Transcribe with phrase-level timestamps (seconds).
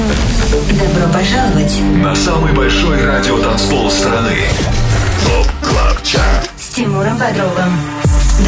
[0.00, 4.34] Добро пожаловать на самый большой радиотанцпол страны.
[5.26, 7.78] ТОП КЛАБ ЧАРТ с Тимуром Бодровым.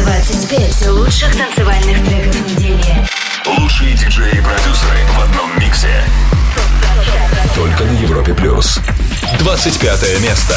[0.01, 3.07] 25 лучших танцевальных треков недели.
[3.45, 6.03] Лучшие диджеи и продюсеры в одном миксе.
[7.55, 8.79] Только на Европе Плюс.
[9.37, 10.55] 25 место.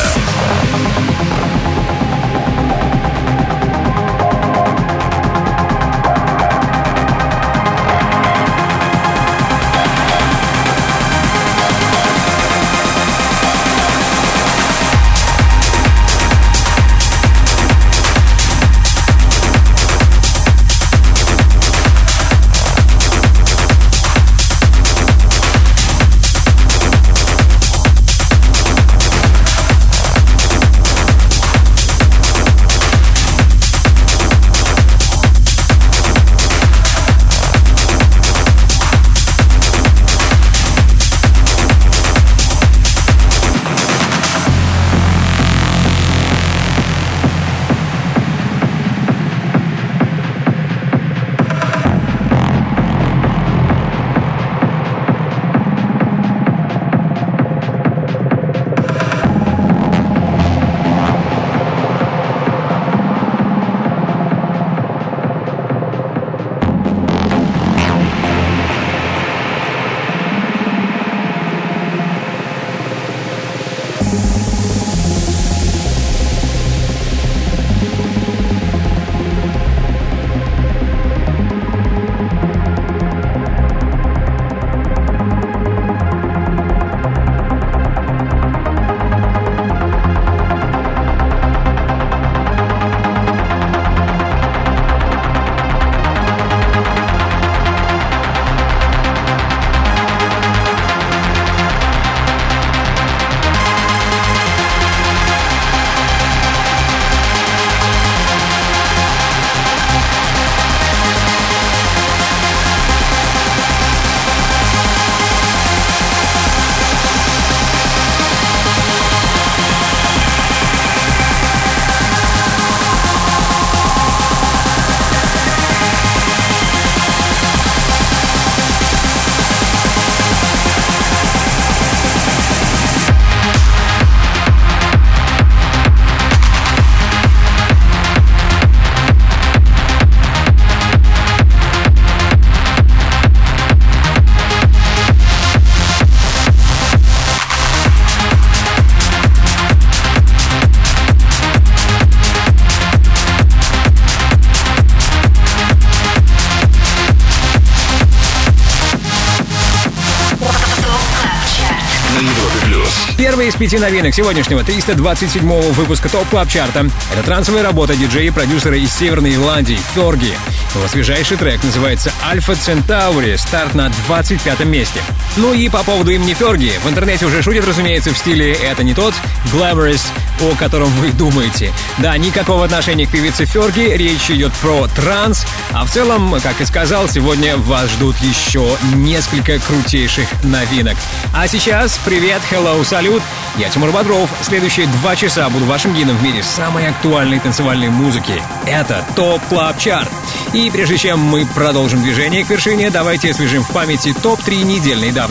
[163.27, 168.31] Первая из пяти новинок сегодняшнего 327-го выпуска TOP Club Chart'а— это трансовая работа диджея и
[168.31, 170.33] продюсера из Северной Ирландии Ферги.
[170.77, 175.01] Его свежайший трек называется «Alpha Centauri», старт на 25 месте.
[175.37, 178.95] Ну и по поводу имени Ферги, в интернете уже шутят, разумеется, в стиле «это не
[178.95, 179.13] тот»,
[179.53, 180.01] «glamorous»,
[180.41, 181.73] о котором вы думаете.
[181.99, 186.65] Да, никакого отношения к певице Ферги, речь идет про транс, а в целом, как и
[186.65, 190.97] сказал, сегодня вас ждут еще несколько крутейших новинок.
[191.35, 193.23] А сейчас привет, hello, салют,
[193.59, 194.31] я Тимур Бодров.
[194.41, 198.43] Следующие два часа буду вашим гидом в мире самой актуальной танцевальной музыки.
[198.67, 200.11] Это TOP Club Chart.
[200.55, 205.26] И прежде чем мы продолжим движение к вершине, давайте освежим в памяти ТОП-3 недельной давности.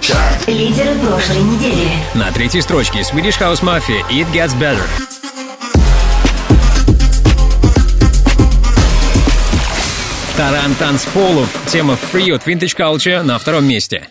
[0.00, 0.48] Чарт.
[0.48, 1.88] Лидеры прошлой недели.
[2.14, 4.80] На третьей строчке Swedish House Mafia It Gets Better.
[10.36, 11.48] Таран танцполов.
[11.66, 14.08] Тема Free от Vintage Culture на втором месте.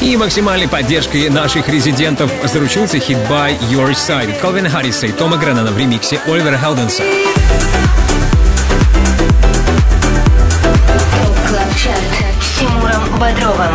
[0.00, 5.70] И максимальной поддержкой наших резидентов заручился хит by Your Side Колвина Харриса и Тома Греннана
[5.70, 7.02] в ремиксе Оливера Хелденса.
[13.20, 13.74] Бодровым.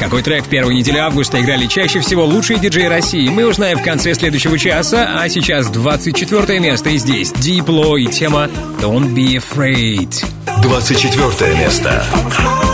[0.00, 3.82] Какой трек в первой неделе августа играли чаще всего лучшие диджеи России, мы узнаем в
[3.82, 10.24] конце следующего часа, а сейчас 24 место и здесь Low и тема Don't Be Afraid.
[10.62, 12.04] 24 место.
[12.36, 12.65] плюс.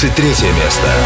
[0.00, 0.99] 23 место.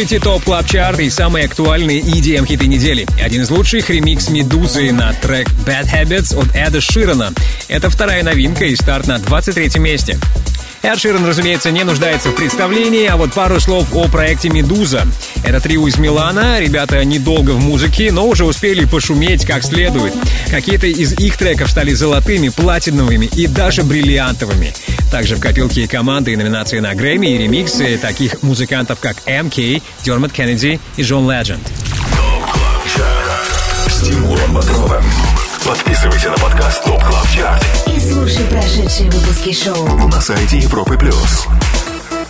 [0.00, 3.06] Слушаете TOP Club Chart и самые актуальные EDM хиты недели.
[3.22, 7.34] Один из лучших ремикс Медузы на трек Bad Habits от Эда Ширана.
[7.68, 10.18] Это вторая новинка и старт на 23 месте.
[10.82, 15.06] Эд Ширан, разумеется, не нуждается в представлении, а вот пару слов о проекте «Meduza».
[15.44, 20.14] Это трио из Милана, ребята недолго в музыке, но уже успели пошуметь как следует.
[20.50, 24.72] Какие-то из их треков стали золотыми, платиновыми и даже бриллиантовыми.
[25.10, 30.32] Также в копилке команды и номинации на Грэмми и ремиксы таких музыкантов, как MK, Дермот
[30.32, 31.66] Кеннеди и Джон Ледженд.
[33.88, 35.04] С Тимуром Бодровым.
[35.64, 37.64] Подписывайся на подкаст TOP Club Chart
[37.94, 40.08] И слушай прошедшие выпуски шоу.
[40.08, 41.46] на сайте Европы плюс.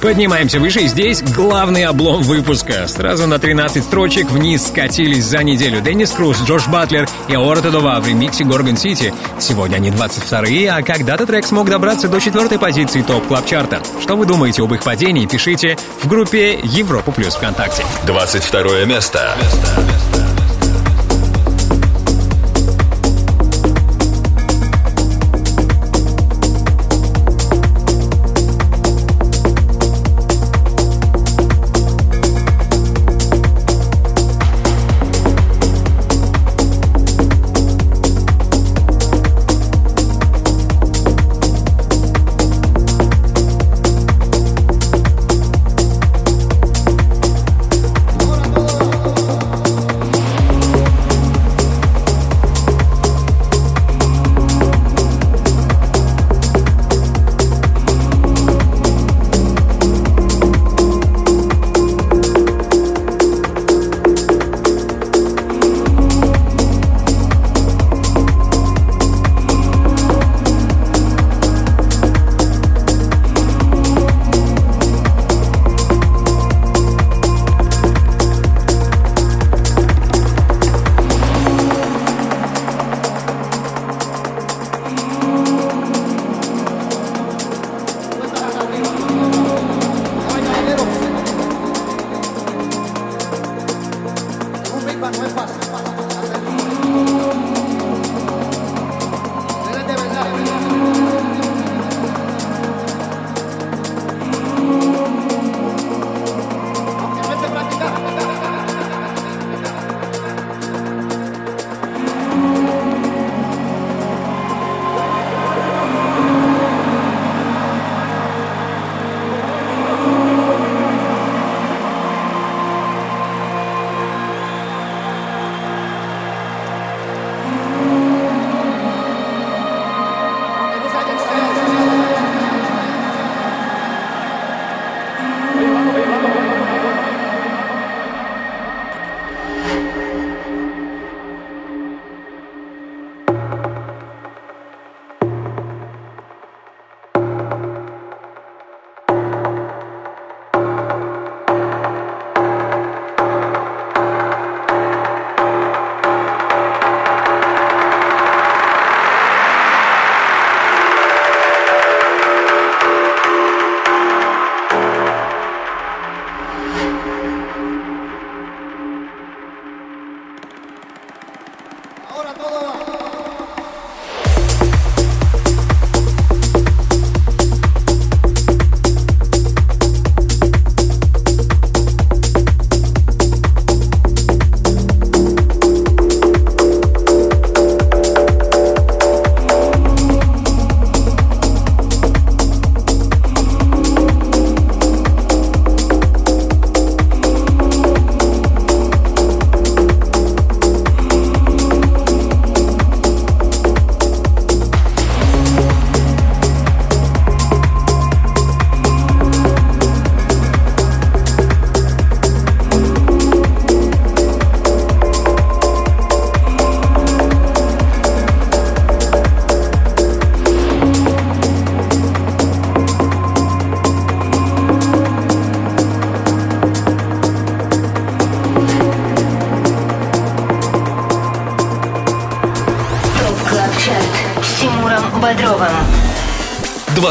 [0.01, 2.89] Поднимаемся выше, и здесь главный облом выпуска.
[2.89, 8.01] Сразу на 13 строчек вниз скатились за неделю Деннис Круз, Джордж Батлер и Аора Тедова
[8.01, 9.13] в ремиксе Gorgon City.
[9.39, 14.17] Сегодня они 22-е, а когда-то трек смог добраться до четвертой позиции топ клаб чарта Что
[14.17, 17.85] вы думаете об их падении, пишите в группе Европа Плюс ВКонтакте.
[18.07, 19.37] 22 место.
[19.37, 19.90] Бодровым.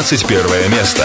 [0.10, 1.04] 21 место.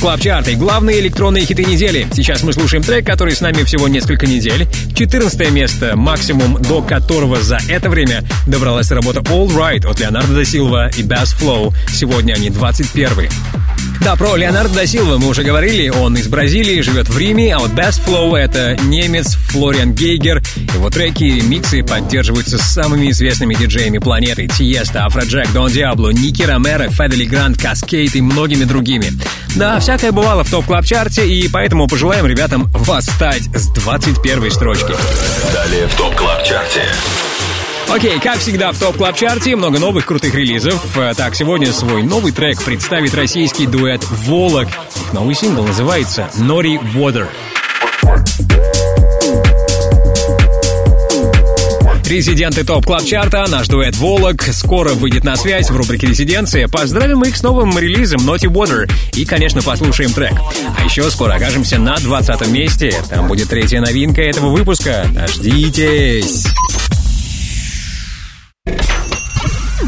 [0.00, 2.06] TOP Club Chart и главные электронные хиты недели.
[2.14, 4.66] Сейчас мы слушаем трек, который с нами всего несколько недель.
[4.94, 10.44] 14 место, максимум до которого за это время добралась работа All Right от Леонардо да
[10.44, 11.74] Силва и Bass Flow.
[11.92, 13.28] Сегодня они 21
[14.02, 15.90] да, про Леонардо да Силва мы уже говорили.
[15.90, 20.42] Он из Бразилии, живет в Риме, а вот Bass Flow— это немец Флориан Гейгер.
[20.74, 24.48] Его треки и миксы поддерживаются самыми известными диджеями планеты.
[24.48, 29.12] Tiësto, Afrojack, Дон Диабло, Ники Ромеро, Fedde Le Grand, Kaskade и многими другими.
[29.56, 34.94] Да, всякое бывало в TOP Club Chart'е и поэтому пожелаем ребятам восстать с 21 строчки.
[35.52, 36.84] Далее в TOP Club Chart'е.
[37.88, 40.96] Окей, как всегда в TOP Club Chart'е много новых крутых релизов.
[40.96, 44.68] Э, так, сегодня свой новый трек представит российский дуэт «Volac».
[44.68, 47.26] Их новый сингл называется «Naughty Water».
[52.10, 56.66] Резиденты TOP Club Chart'а, наш дуэт «Volac» скоро выйдет на связь в рубрике «Резиденция».
[56.66, 60.32] Поздравим их с новым релизом «Naughty Water» и, конечно, послушаем трек.
[60.76, 63.00] А еще скоро окажемся на 20 месте.
[63.08, 65.06] Там будет третья новинка этого выпуска.
[65.12, 66.46] Дождитесь!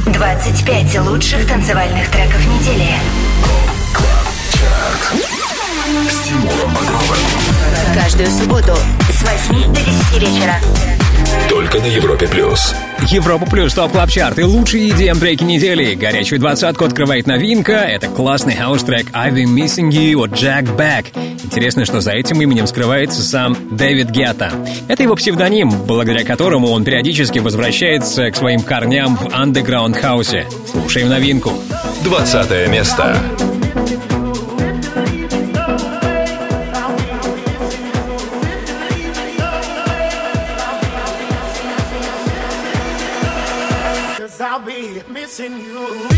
[0.06, 2.86] 25 лучших танцевальных треков недели.
[7.92, 8.76] Каждую субботу
[9.10, 10.60] с 8 до 10 вечера.
[11.48, 12.74] Только на Европе плюс.
[13.08, 15.94] Европа плюс TOP Club Chart и лучшие EDM треки недели.
[15.94, 17.72] Горячую двадцатку открывает новинка.
[17.72, 21.06] Это классный хаус-трек I've been missing you от Jack Back.
[21.44, 24.52] Интересно, что за этим именем скрывается сам Дэвид Гетта.
[24.88, 30.46] Это его псевдоним, благодаря которому он периодически возвращается к своим корням в андеграунд хаусе.
[30.70, 31.52] Слушаем новинку.
[32.04, 33.20] Двадцатое место.
[45.40, 46.11] in you.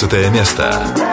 [0.00, 1.07] 19 место.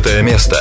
[0.00, 0.59] 18 место.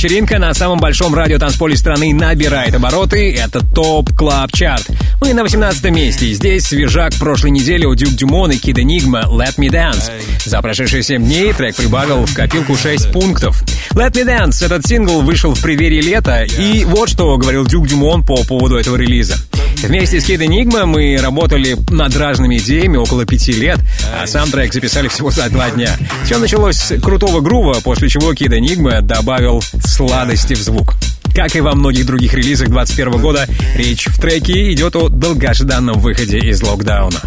[0.00, 3.34] Вечеринка на самом большом радиотанцполе страны набирает обороты.
[3.34, 4.86] Это TOP Club Chart.
[5.20, 6.32] Мы на 18 месте.
[6.32, 10.10] Здесь свежак прошлой недели у Duke Dumont и Kid Enigma «Let Me Dance».
[10.46, 13.62] За прошедшие 7 дней трек прибавил в копилку 6 пунктов.
[13.90, 16.44] «Let Me Dance»— этот сингл вышел в преддверии лета.
[16.44, 19.36] И вот что говорил Duke Dumont по поводу этого релиза.
[19.82, 23.78] Вместе с Kid Enigma мы работали над разными идеями около пяти лет,
[24.12, 25.96] а сам трек записали всего за два дня.
[26.24, 30.94] Все началось с крутого грува, после чего Кид Энигма добавил сладости в звук.
[31.34, 33.46] Как и во многих других релизах 2021 года,
[33.76, 37.20] речь в треке идет о долгожданном выходе из локдауна.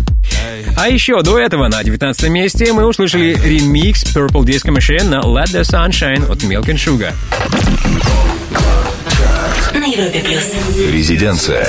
[0.77, 5.51] А еще до этого на 19 месте мы услышали ремикс Purple Disco Machine на Let
[5.53, 7.13] the Sunshine от Milk and Sugar.
[10.91, 11.65] Резиденция.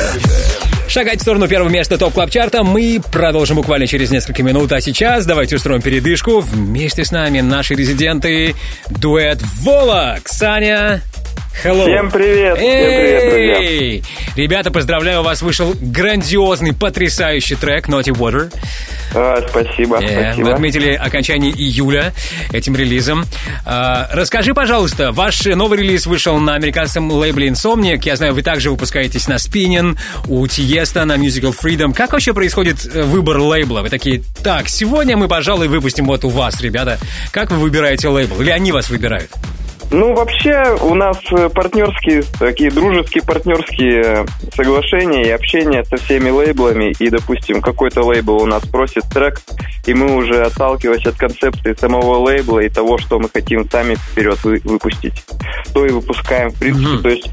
[0.94, 4.70] Шагать в сторону первого места топ клаб чарта мы продолжим буквально через несколько минут.
[4.70, 6.38] А сейчас давайте устроим передышку.
[6.38, 8.54] Вместе с нами наши резиденты
[8.90, 10.20] дуэт Волок.
[10.28, 11.02] Саня,
[11.64, 11.82] hello.
[11.82, 13.58] Всем привет, всем привет, друзья.
[13.58, 14.04] Эй!
[14.36, 18.52] Ребята, поздравляю вас, вышел грандиозный, потрясающий трек Naughty Water.
[19.14, 20.52] А, спасибо, Э, спасибо.
[20.54, 22.12] отметили окончание июля
[22.52, 23.24] этим релизом.
[23.64, 28.00] А, расскажи, пожалуйста, ваш новый релиз вышел на американском лейбле Insomniac.
[28.04, 31.92] Я знаю, вы также выпускаетесь на Spinning, у Тиеста, на Musical Freedom.
[31.94, 33.82] Как вообще происходит э, выбор лейбла?
[33.82, 36.98] Вы такие, так, сегодня мы, пожалуй, выпустим вот у вас, ребята.
[37.30, 38.40] Как вы выбираете лейбл?
[38.40, 39.30] Или они вас выбирают?
[39.94, 44.26] Ну, вообще, у нас э, партнерские, такие дружеские партнерские э,
[44.56, 46.92] соглашения и общение со всеми лейблами.
[46.98, 49.40] И, допустим, какой-то лейбл у нас просит трек,
[49.86, 54.36] и мы уже, отталкиваясь от концепции самого лейбла и того, что мы хотим сами вперед
[54.42, 55.24] вы- выпустить,
[55.72, 56.98] то и выпускаем, в принципе.
[57.00, 57.30] То есть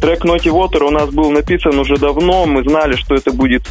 [0.00, 3.64] трек Naughty Water у нас был написан уже давно, мы знали, что это будет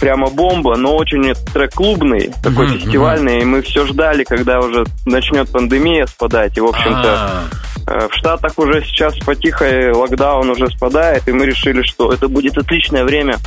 [0.00, 4.84] прямо бомба, но очень трек клубный, такой Мгм, фестивальный, и мы все ждали, когда уже
[5.06, 7.44] начнет пандемия спадать, и, в общем-то, А,
[7.90, 12.58] Э, В Штатах уже сейчас потихо локдаун уже спадает, и мы решили, что это будет
[12.58, 13.38] отличное время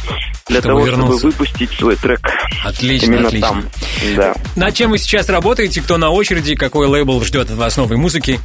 [0.47, 1.19] для Чтобы того, вернуться.
[1.19, 2.21] чтобы выпустить свой трек.
[2.65, 3.47] Отлично, Именно отлично.
[3.49, 3.63] там.
[4.15, 4.33] Да.
[4.55, 5.79] Над чем вы сейчас работаете?
[5.81, 6.55] Кто на очереди?
[6.55, 8.39] Какой лейбл ждет от вас новой музыки?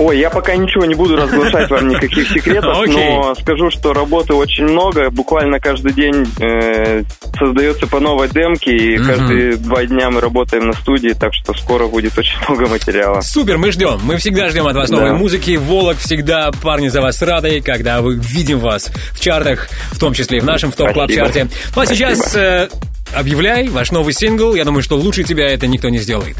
[0.00, 2.94] Ой, я пока ничего не буду разглашать вам никаких секретов, Окей.
[3.10, 5.10] но скажу, что работы очень много.
[5.10, 7.02] Буквально каждый день э,
[7.38, 9.06] создается по новой демке, и Мгм.
[9.06, 13.20] каждые два дня мы работаем на студии, так что скоро будет очень много материала.
[13.20, 14.00] Супер, мы ждем.
[14.02, 14.96] Мы всегда ждем от вас Да.
[14.96, 15.56] новой музыки.
[15.56, 20.38] Волок всегда парни за вас рады, когда мы видим вас в чартах, в том числе
[20.38, 21.26] и в нашем в топ клаб Спасибо.
[21.26, 21.48] чарте.
[21.76, 22.68] Ну а сейчас э,
[23.14, 24.54] объявляй ваш новый сингл.
[24.54, 26.36] Я думаю, что лучше тебя это никто не сделает.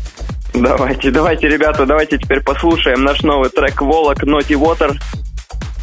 [0.53, 4.95] Давайте, давайте, ребята, давайте теперь послушаем наш новый трек «Волок Naughty Water».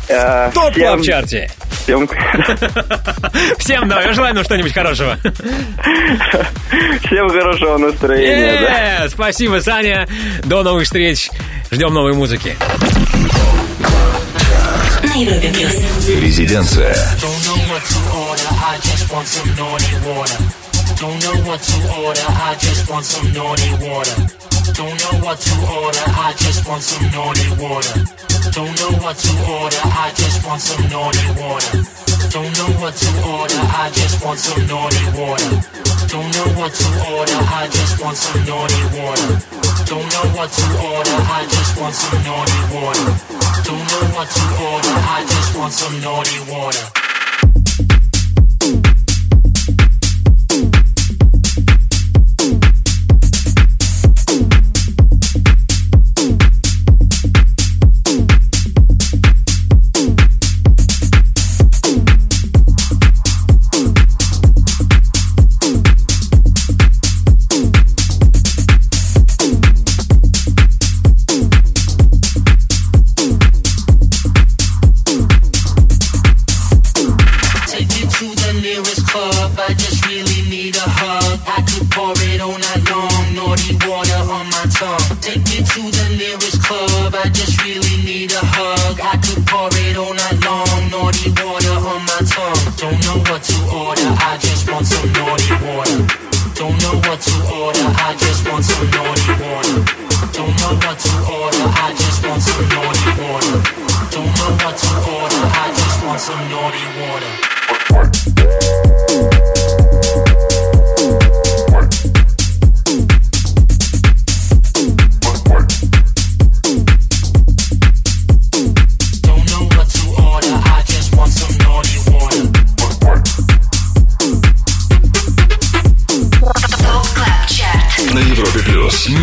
[0.10, 1.50] Э, Топ всем- клаб чарте.
[1.84, 2.08] Всем,
[3.60, 5.18] Всем давай, желаем нам что-нибудь хорошего.
[7.06, 8.60] всем хорошего настроения.
[8.62, 9.04] да.
[9.06, 10.06] Е, Спасибо, Саня.
[10.44, 11.30] До новых встреч.
[11.72, 12.56] Ждем новой музыки.
[16.22, 16.94] Резиденция.
[21.00, 24.57] Don't know what to order, I just want some naughty water.
[24.74, 28.04] Don't know what to order, I just want some naughty water.
[28.52, 31.84] Don't know what to order, I just want some naughty water.
[32.30, 35.62] Don't know what to order, I just want some naughty water.
[36.08, 39.40] Don't know what to order, I just want some naughty water.
[39.86, 43.12] Don't know what to order, I just want some naughty water.
[43.64, 46.98] Don't know what to order, I just want some naughty water.
[89.08, 90.68] I could pour it all night long.
[90.92, 92.60] Naughty water on my tongue.
[92.76, 94.04] Don't know what to order.
[94.04, 96.04] I just want some naughty water.
[96.60, 97.88] Don't know what to order.
[98.04, 99.80] I just want some naughty water.
[100.36, 101.72] Don't know what to order.
[101.72, 103.64] I just want some naughty water.
[104.12, 105.40] Don't know what to order.
[105.56, 107.32] I just want some naughty water.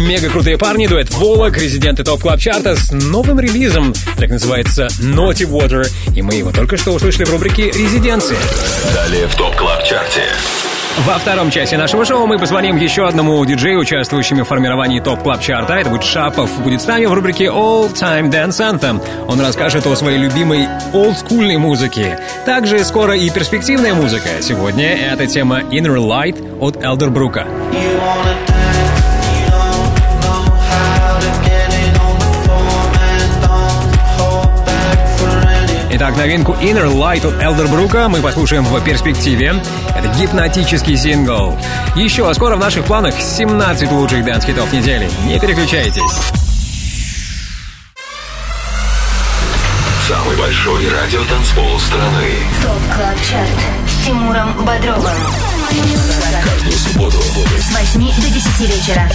[0.05, 3.95] Мега крутые парни, дуэт Volac, резиденты TOP Club Chart'а с новым релизом.
[4.19, 5.91] Так называется Naughty Water.
[6.15, 8.37] И мы его только что услышали в рубрике «Резиденции».
[8.95, 10.25] Далее в TOP Club Chart'е.
[11.07, 15.41] Во втором части нашего шоу мы позвоним еще одному диджею, участвующему в формировании TOP Club
[15.41, 16.51] Chart'а Это будет Shapov.
[16.63, 19.03] Будет с нами в рубрике All Time Dance Anthem.
[19.27, 22.21] Он расскажет о своей любимой олдскульной музыке.
[22.45, 24.29] Также скоро и перспективная музыка.
[24.43, 27.47] Сегодня это тема Inner Light от Элдербрука.
[35.97, 39.63] Итак, новинку Inner Light от Элдербрука мы послушаем в перспективе.
[39.97, 41.57] Это гипнотический сингл.
[41.95, 45.09] Еще скоро в наших планах 17 лучших дэнс-хитов недели.
[45.25, 46.03] Не переключайтесь.
[50.09, 52.29] Самый большой радиотанцпол страны.
[52.61, 53.49] ТОП КЛАБ ЧАРТ
[53.87, 55.54] с Тимуром Бодровым.
[55.75, 57.19] Каждую субботу
[57.59, 59.11] С 8 до 10 вечера.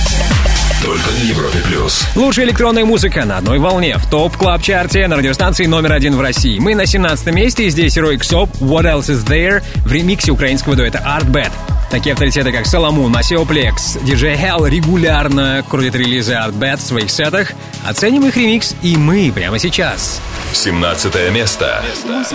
[0.83, 1.59] только на Европе+.
[1.59, 2.05] плюс.
[2.15, 6.21] Лучшая электронная музыка на одной волне в TOP Club Chart'е на радиостанции номер один в
[6.21, 6.59] России.
[6.59, 10.97] Мы на 17 месте, и здесь Röyksopp What Else Is There в ремиксе украинского дуэта
[10.99, 11.51] Artbat.
[11.91, 17.53] Такие авторитеты, как Соломон, Масеоплекс, диджей Hell регулярно крутят релизы Art Bad в своих сетах.
[17.87, 20.19] Оценим их ремикс и мы прямо сейчас.
[20.53, 21.81] 17 место.
[22.05, 22.33] was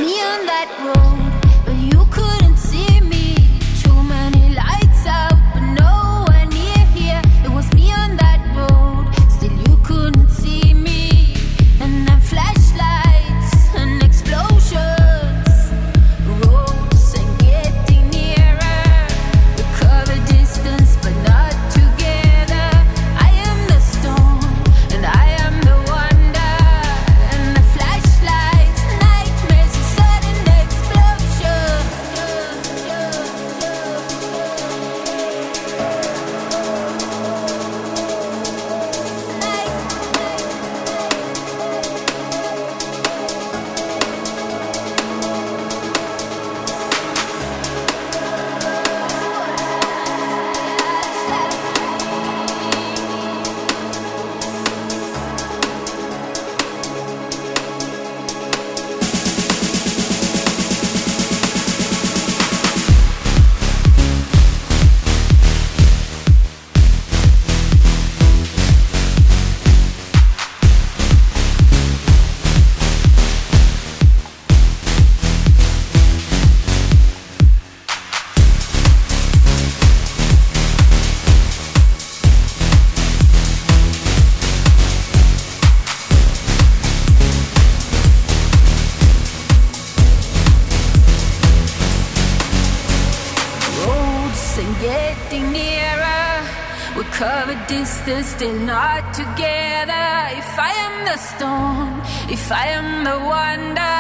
[98.37, 100.07] still not together.
[100.43, 103.99] If I am the storm, if I am the wonder,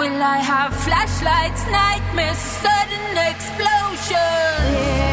[0.00, 4.70] will I have flashlights, nightmares, sudden explosion?
[4.96, 5.09] There's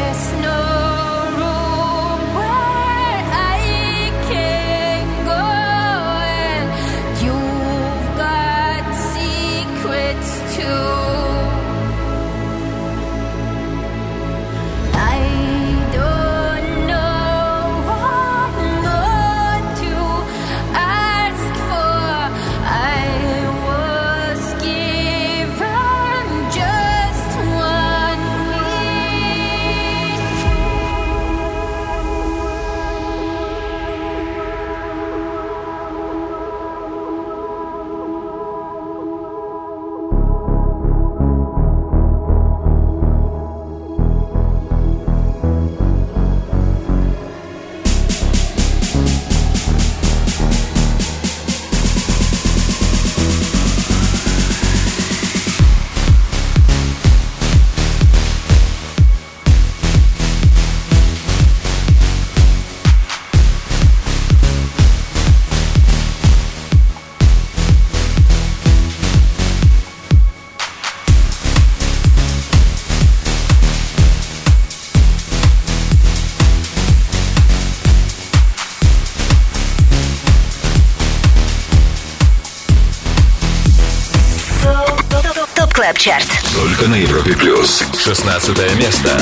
[85.98, 87.34] ТОП КЛАБ ЧАРТ Только на Европе+.
[87.34, 87.84] плюс.
[87.98, 89.20] 16 место.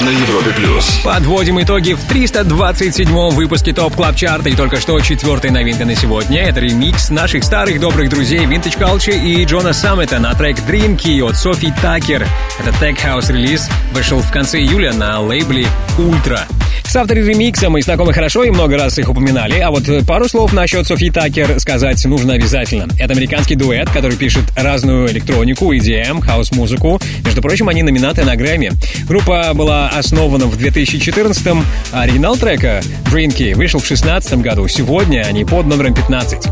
[0.00, 0.98] На Европе плюс.
[1.04, 4.48] Подводим итоги в 327-м выпуске TOP Club Chart'а.
[4.48, 6.40] И только что четвертая новинка на сегодня.
[6.40, 11.36] Это ремикс наших старых добрых друзей Vintage Culture и Джона Саммита на трек Drinkee от
[11.36, 12.26] Sofi Tukker.
[12.58, 15.66] Это Tech House релиз вышел в конце июля на лейбле
[15.98, 16.46] Ультра.
[16.90, 20.52] С автором ремикса мы знакомы хорошо и много раз их упоминали, а вот пару слов
[20.52, 22.88] насчет Sofi Tukker сказать нужно обязательно.
[22.98, 27.00] Это американский дуэт, который пишет разную электронику, EDM, хаус-музыку.
[27.24, 28.72] Между прочим, они номинаты на Грэмми.
[29.06, 34.66] Группа была основана в 2014-м, а оригинал трека Drinky вышел в 2016 году.
[34.66, 36.48] Сегодня они под номером 15.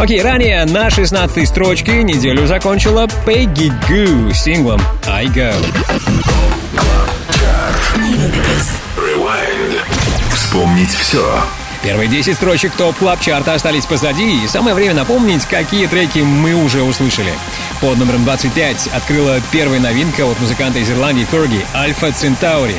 [0.00, 5.52] Окей, ранее на 16 строчке неделю закончила Peggy Goo синглом I Go.
[7.94, 8.81] Rewind.
[10.52, 11.42] Вспомнить все.
[11.82, 16.52] Первые 10 строчек топ клаб чарта остались позади, и самое время напомнить, какие треки мы
[16.52, 17.32] уже услышали.
[17.80, 22.76] Под номером 25 открыла первая новинка от музыканта из Ирландии Ферги «Альфа Центаури».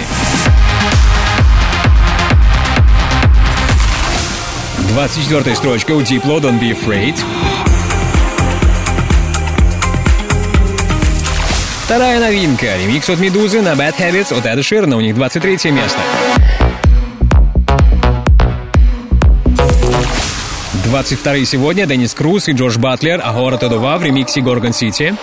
[4.90, 7.20] 24 строчка у Diplo «Don't Be Afraid».
[11.86, 12.78] Вторая новинка.
[12.78, 14.96] Ремикс от Медузы на Bad Habits от Эда Ширна.
[14.96, 16.00] У них 23 место.
[20.94, 25.16] 22 сегодня Деннис Круз и Джордж Батлер «Агора Тодова» в ремиксе «Горгон Сити».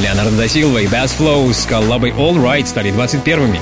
[0.00, 3.60] Леонардо да Силва и Bass Flow с коллабой All Right стали 21-ми.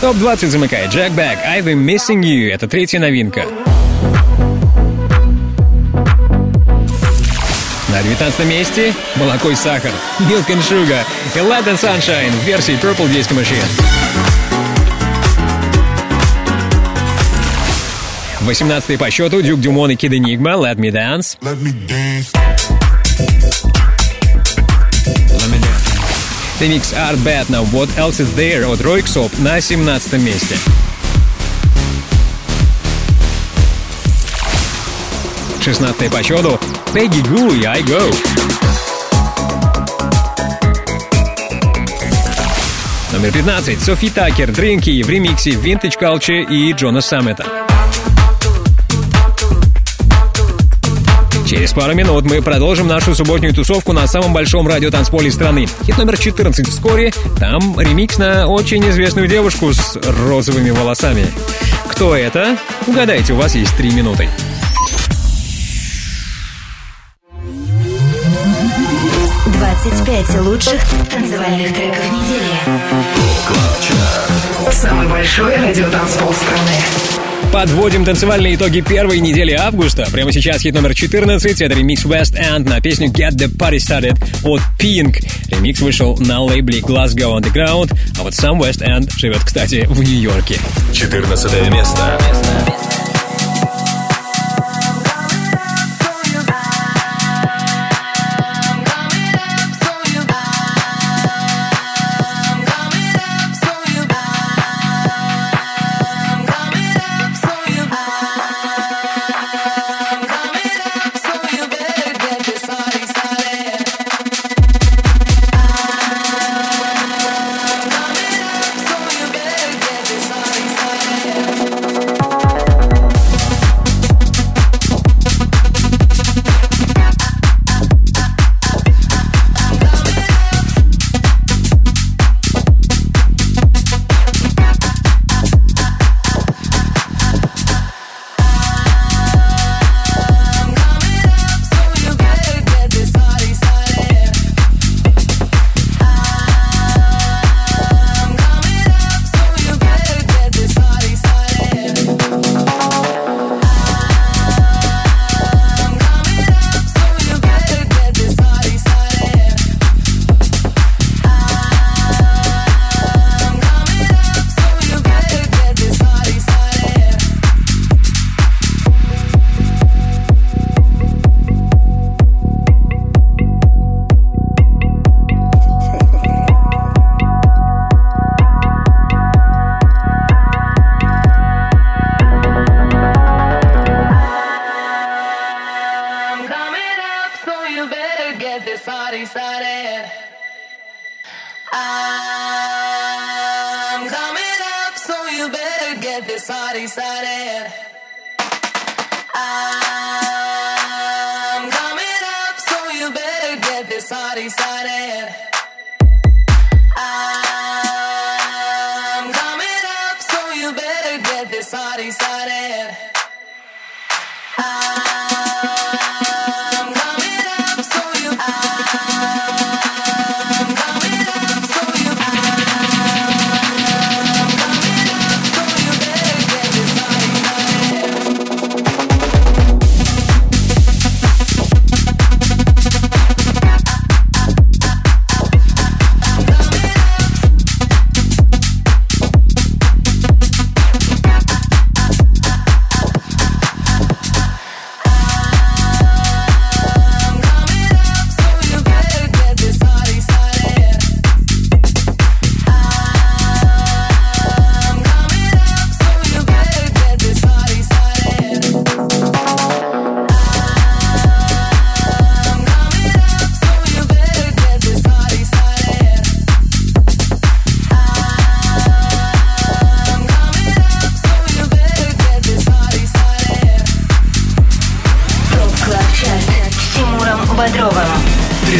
[0.00, 3.46] Топ-20 замыкает Джек Бэк «I've been missing you»— это третья новинка.
[7.88, 9.90] На 19 месте «Молоко и сахар»
[10.20, 11.02] Milk and Sugar
[11.34, 14.23] и Light and Sunshine в версии Purple Disco Machine.
[18.44, 21.38] 18 по счету Дюк Дюмон и Кид Энигма «Let Me Dance».
[21.40, 22.28] Let me dance.
[26.60, 30.56] Ремикс Art Bad на What Else Is There от Ройксоп на 17 месте.
[35.60, 36.58] 16 по счету
[36.94, 38.14] Peggy Goo и I Go.
[43.12, 43.82] Номер 15.
[43.82, 47.73] Софи Такер, Дринки в ремиксе Vintage Culture и Джона Саммета.
[51.46, 55.66] Через пару минут мы продолжим нашу субботнюю тусовку на самом большом радиотанцполе страны.
[55.84, 57.12] Хит номер 14 вскоре.
[57.38, 61.26] Там ремикс на очень известную девушку с розовыми волосами.
[61.88, 62.56] Кто это?
[62.86, 64.28] Угадайте, у вас есть три минуты.
[69.46, 70.80] Двадцать пять лучших
[71.10, 72.54] танцевальных треков недели.
[74.72, 77.13] Самый большой радиотанцпол страны.
[77.54, 80.08] Подводим танцевальные итоги первой недели августа.
[80.10, 81.60] Прямо сейчас хит номер 14.
[81.60, 85.24] Это ремикс West End на песню Get the Party Started от Pink.
[85.52, 90.58] Ремикс вышел на лейбле Glasgow Underground, а вот сам West End живет, кстати, в Нью-Йорке.
[90.92, 92.18] 14 место.
[92.18, 93.03] I'm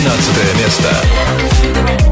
[0.04, 2.03] 13 место.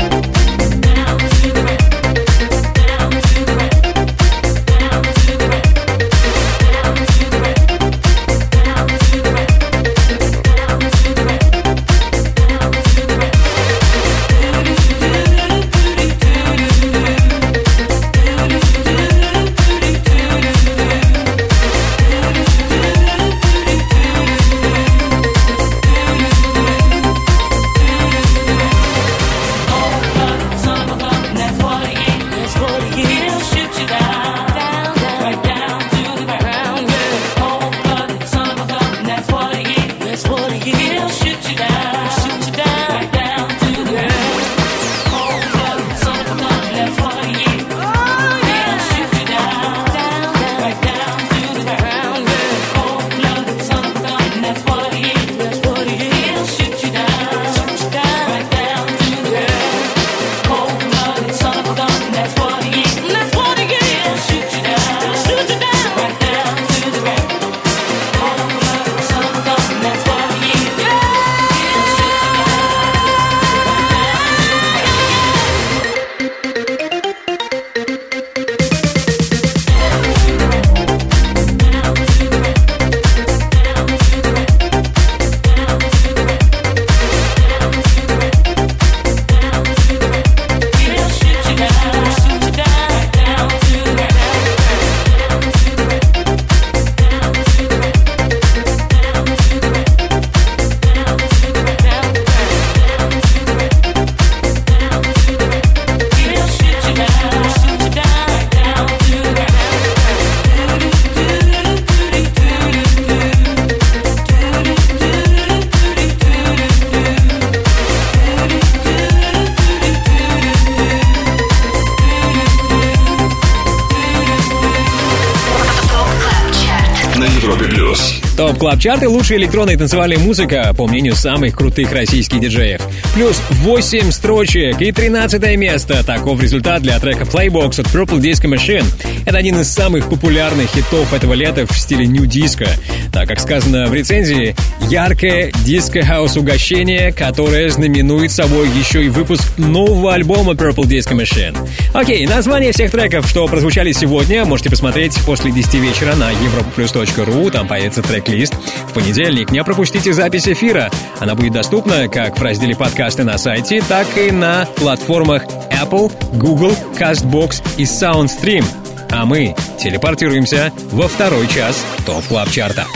[128.83, 132.83] Чарты— лучшая электронная и танцевальная музыка, по мнению самых крутых российских диджеев.
[133.15, 136.03] Плюс 8 строчек и 13 место.
[136.05, 138.85] Таков результат для трека Playbox от Purple Disco Machine.
[139.25, 142.69] Это один из самых популярных хитов этого лета в стиле New Disco.
[143.13, 144.57] Так как сказано в рецензии,
[144.91, 151.57] яркое диско-хаус угощение, которое знаменует собой еще и выпуск нового альбома Purple Disco Machine.
[151.95, 157.69] Окей, название всех треков, что прозвучали сегодня, можете посмотреть после 10 вечера на europaplus.ru, там
[157.69, 158.55] появится трек-лист.
[158.93, 160.91] В понедельник не пропустите запись эфира.
[161.19, 166.77] Она будет доступна как в разделе подкасты на сайте, так и на платформах Apple, Google,
[166.99, 168.63] CastBox и SoundStream.
[169.11, 172.87] А мы телепортируемся во второй час ТОП Клаб Чарта.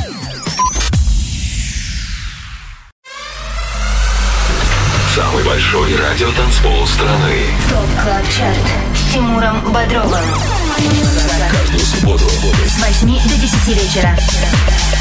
[5.14, 7.36] Самый большой радиотанцпол страны.
[7.70, 8.58] ТОП Клаб Чарт
[8.94, 10.65] с Тимуром Бодровым.
[10.76, 12.24] Каждую субботу
[12.66, 14.18] С 8 до 10 вечера.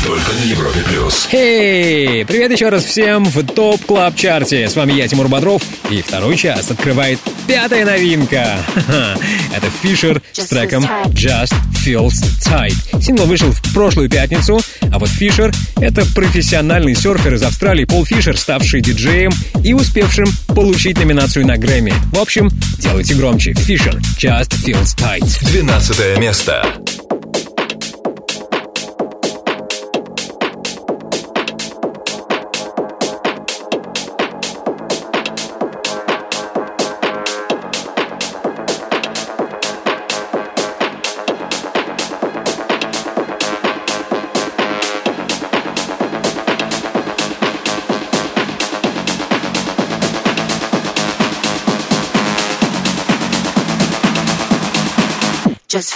[0.06, 1.28] только на Европе плюс.
[1.30, 2.24] Хей!
[2.26, 4.70] Привет еще раз всем в ТОП Клаб Чарте.
[4.70, 8.58] С вами я, Тимур Бодров, и второй час открывает пятая новинка.
[9.56, 11.54] Это Фишер с треком Just
[11.86, 13.02] Feels Tight.
[13.02, 14.62] Сингл вышел в прошлую пятницу,
[14.92, 15.52] а вот Фишер—
[15.82, 19.32] это профессиональный серфер из Австралии Пол Фишер, ставший диджеем
[19.64, 21.94] и успевшим получить номинацию на Грэмми.
[22.12, 22.50] В общем,
[22.80, 23.54] делайте громче.
[23.54, 25.26] Фишер Just Feels Tight.
[25.66, 26.64] 12 место.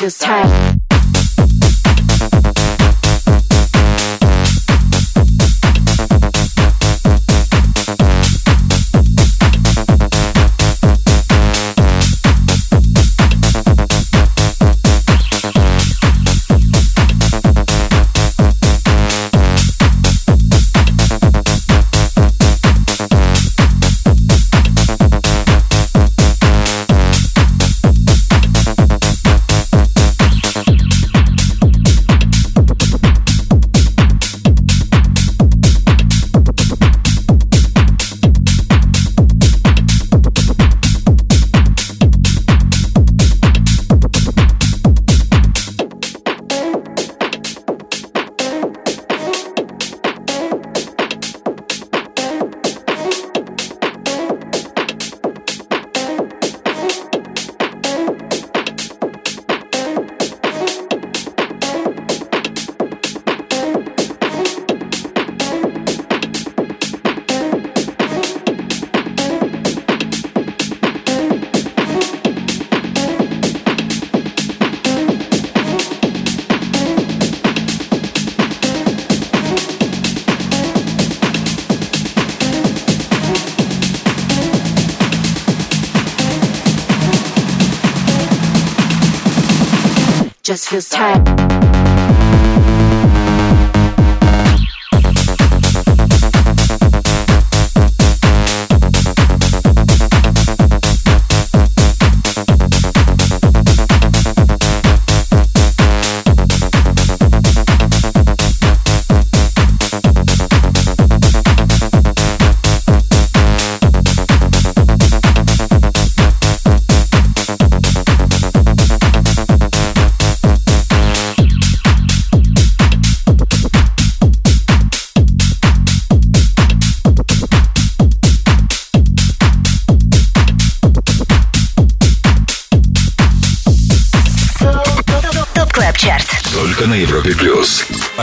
[0.10, 0.79] this time.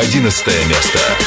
[0.02, 1.25] 11 место.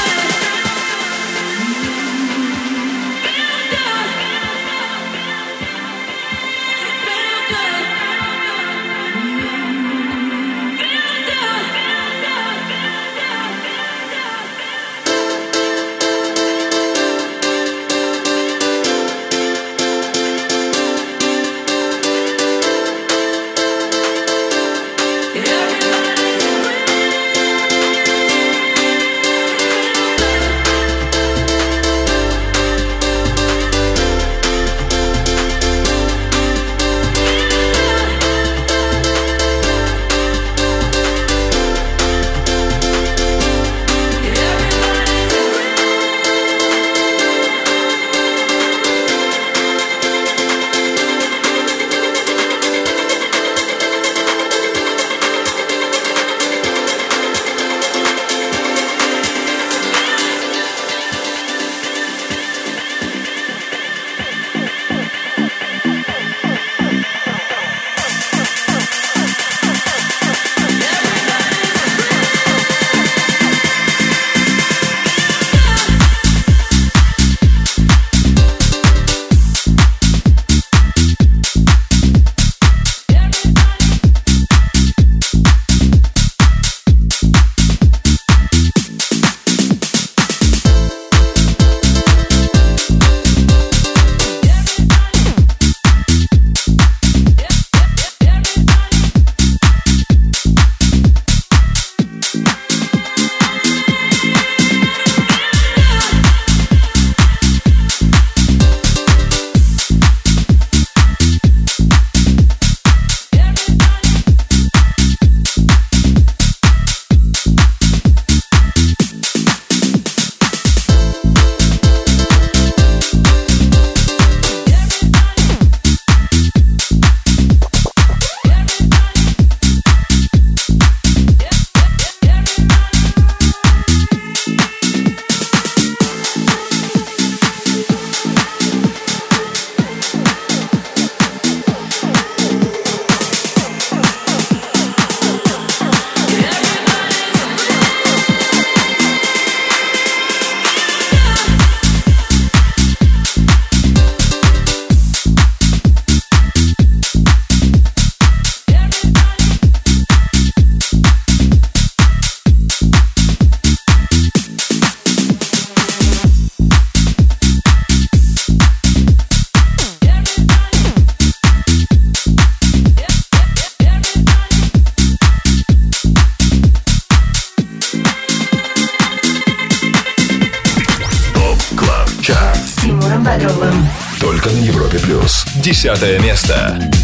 [185.82, 186.99] 10 место.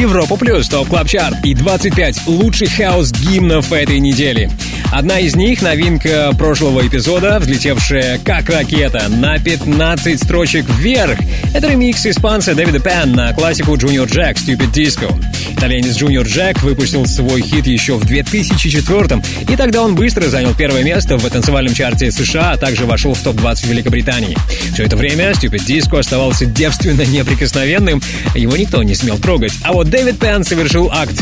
[0.00, 0.10] Плюс.
[0.10, 4.50] Европа плюс топ клаб чарт и 25 лучших хаус гимнов этой недели.
[4.92, 11.16] Одна из них— новинка прошлого эпизода, взлетевшая как ракета на 15 строчек вверх.
[11.54, 15.14] Это ремикс испанца Дэвида Пен на классику Junior Jack Stupid Disco.
[15.56, 20.82] Итальянец Junior Jack выпустил свой хит еще в 2004 и тогда он быстро занял первое
[20.82, 24.36] место в танцевальном чарте США, а также вошел в топ-20 Великобритании.
[24.74, 28.02] Все это время Stupid Disco оставался девственно неприкосновенным,
[28.34, 29.52] его никто не смел трогать.
[29.62, 31.14] А вот Дэвид Пен совершил акт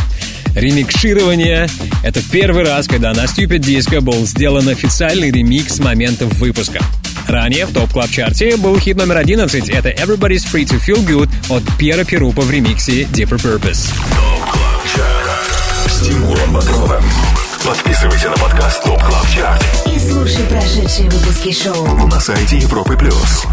[0.59, 1.69] ремикширования.
[2.03, 6.81] Это первый раз, когда на Stupid Disco был сделан официальный ремикс с момента выпуска.
[7.27, 9.69] Ранее в топ клаб чарте был хит номер 11.
[9.69, 13.93] Это Everybody's Free to Feel Good от Пьера Перупа в ремиксе Deeper Purpose.
[15.87, 17.03] С Тимуром Бодровым.
[17.65, 22.07] Подписывайся на подкаст Топ Клаб Чарт И слушай прошедшие выпуски шоу.
[22.07, 23.45] на сайте Европы плюс.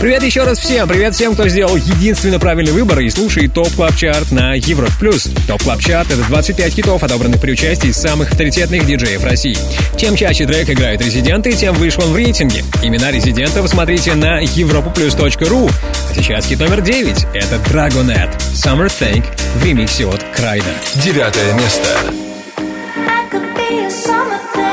[0.00, 0.88] Привет еще раз всем!
[0.88, 5.28] Привет всем, кто сделал единственно правильный выбор и слушает ТОП Клаб Чарт на Европ Плюс.
[5.46, 9.56] ТОП Клаб Чарт— это 25 хитов, отобранных при участии самых авторитетных диджеев России.
[9.96, 12.64] Чем чаще трек играют резиденты, тем выше он в рейтинге.
[12.82, 15.70] Имена резидентов смотрите на europaplus.ru.
[16.10, 19.24] А сейчас хит номер 9— это Dragonette Summer Thing
[19.54, 20.72] в ремиксе от Крайдера.
[20.96, 21.88] Девятое место.
[23.06, 24.71] I could be a summer thing.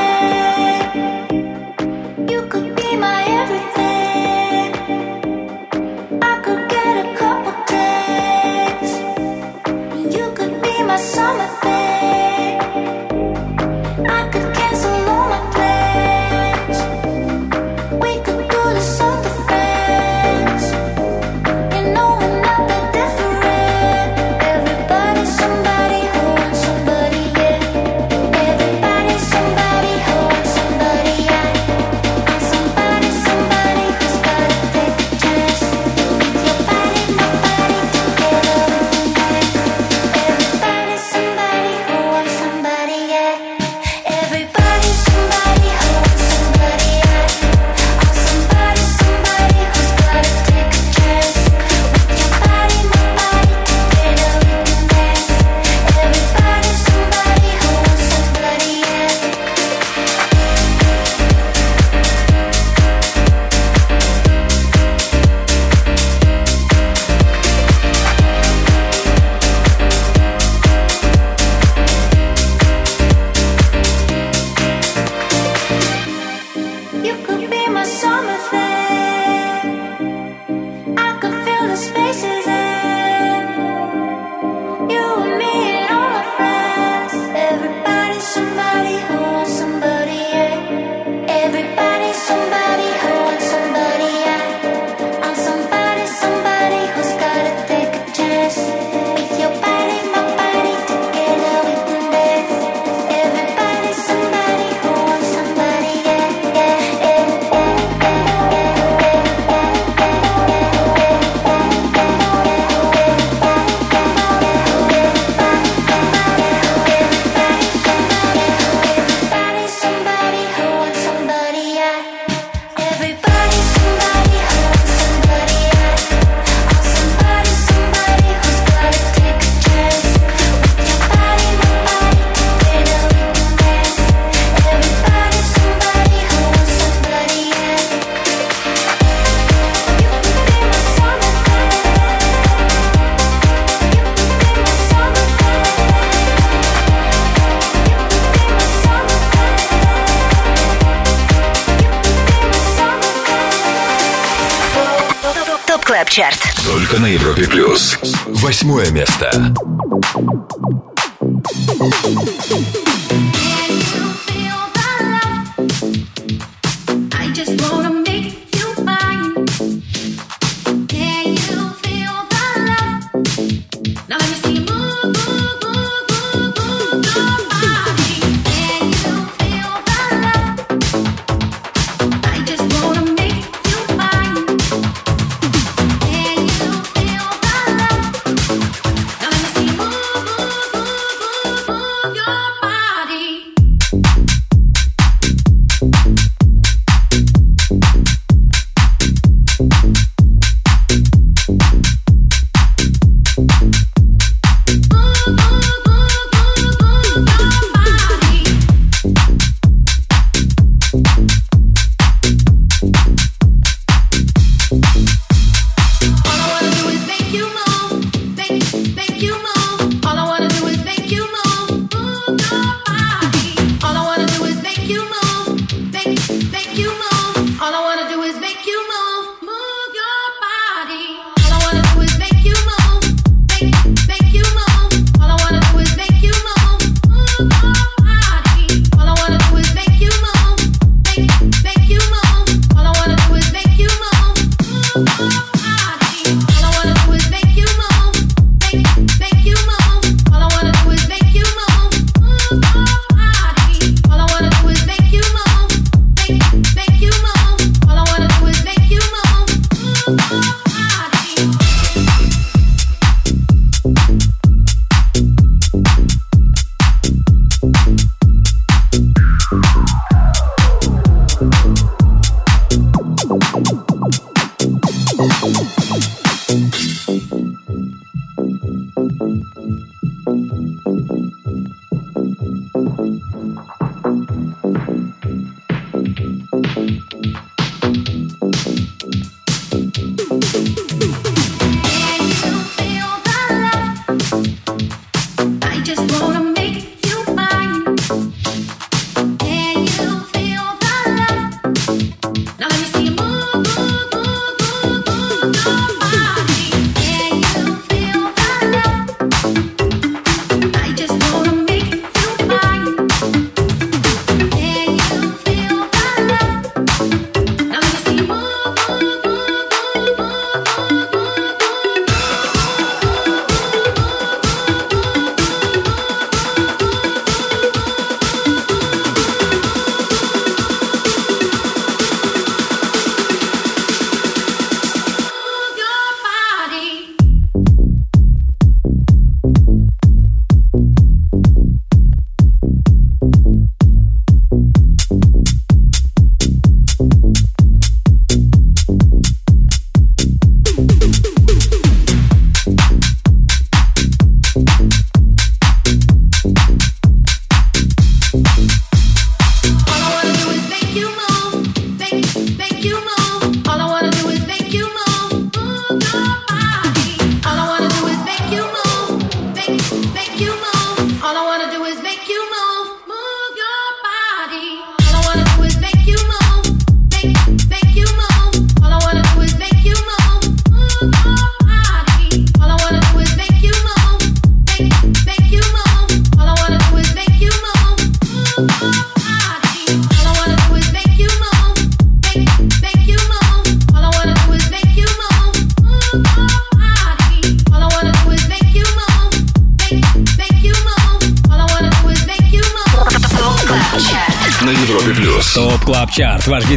[158.50, 159.09] Восьмое место.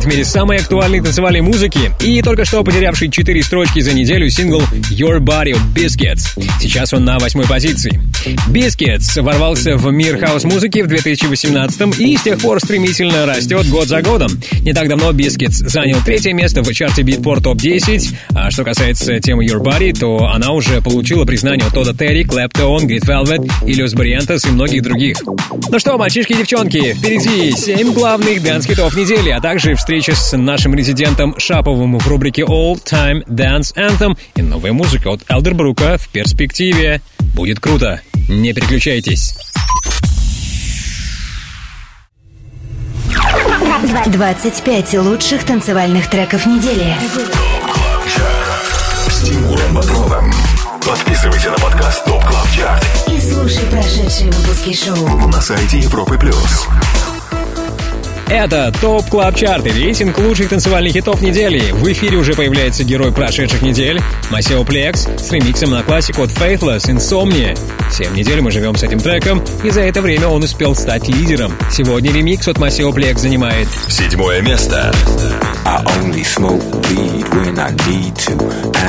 [0.02, 1.92] В мире самой актуальной танцевальной музыки.
[2.02, 6.42] И только что потерявший 4 строчки за неделю сингл Your Body от Biscits.
[6.60, 8.02] Сейчас он на восьмой позиции.
[8.50, 14.02] Biscits ворвался в мир хаус-музыки в 2018 и с тех пор стремительно растет год за
[14.02, 14.30] годом.
[14.62, 18.12] Не так давно Biscits занял третье место в чарте Beatport Top 10.
[18.36, 22.88] А что касается темы Your Body, то она уже получила признание от Тода Терри, Claptone,
[22.88, 25.18] Green Velvet, Illyus Barrientos и многих других.
[25.70, 30.76] Ну что, мальчишки и девчонки, впереди 7 главных дэнс-хитов недели, а также встреча с нашим
[30.76, 37.02] резидентом Шаповым в рубрике All Time Dance Anthem и новая музыка от Элдербрука в перспективе.
[37.36, 38.02] Будет круто.
[38.28, 39.34] Не переключайтесь.
[44.08, 46.96] 25 лучших танцевальных треков недели.
[49.10, 50.32] с Тимуром Бодровым.
[50.86, 55.08] Подписывайся на подкаст ТОП КЛАБ ЧАРТ И слушай прошедшие выпуски шоу.
[55.28, 56.68] на сайте Европы Плюс.
[58.28, 61.72] Это ТОП Клаб Чарт и рейтинг лучших танцевальных хитов недели.
[61.72, 64.02] В эфире уже появляется герой прошедших недель
[64.32, 67.58] Масео Плекс с ремиксом на классику от Faithless Insomnia.
[67.92, 71.54] Семь недель мы живем с этим треком, и за это время он успел стать лидером.
[71.72, 74.92] Сегодня ремикс от Масео Плекс занимает Седьмое место.
[75.66, 78.34] I only smoke weed when I need to,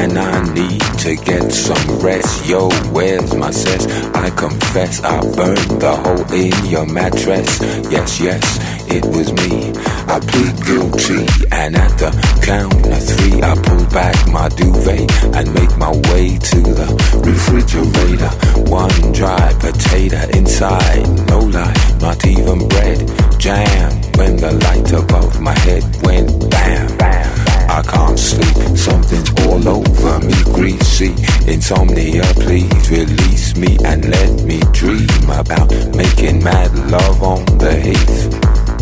[0.00, 2.46] and I need to get some rest.
[2.46, 3.86] Yo, where's my sense?
[4.14, 7.60] I confess I burned the hole in your mattress.
[7.90, 8.58] Yes, yes,
[8.88, 9.72] it was me.
[10.06, 12.10] I plead guilty, and at the
[12.42, 16.88] count of three, I pull back my duvet and make my way to the
[17.24, 18.32] refrigerator.
[18.70, 22.98] One dry potato inside, no lie, not even bread.
[23.38, 27.44] Jam when the light above my head went bam, bam.
[27.68, 31.12] I can't sleep, something's all over me, greasy.
[31.50, 38.63] Insomnia, please release me and let me dream about making mad love on the heath.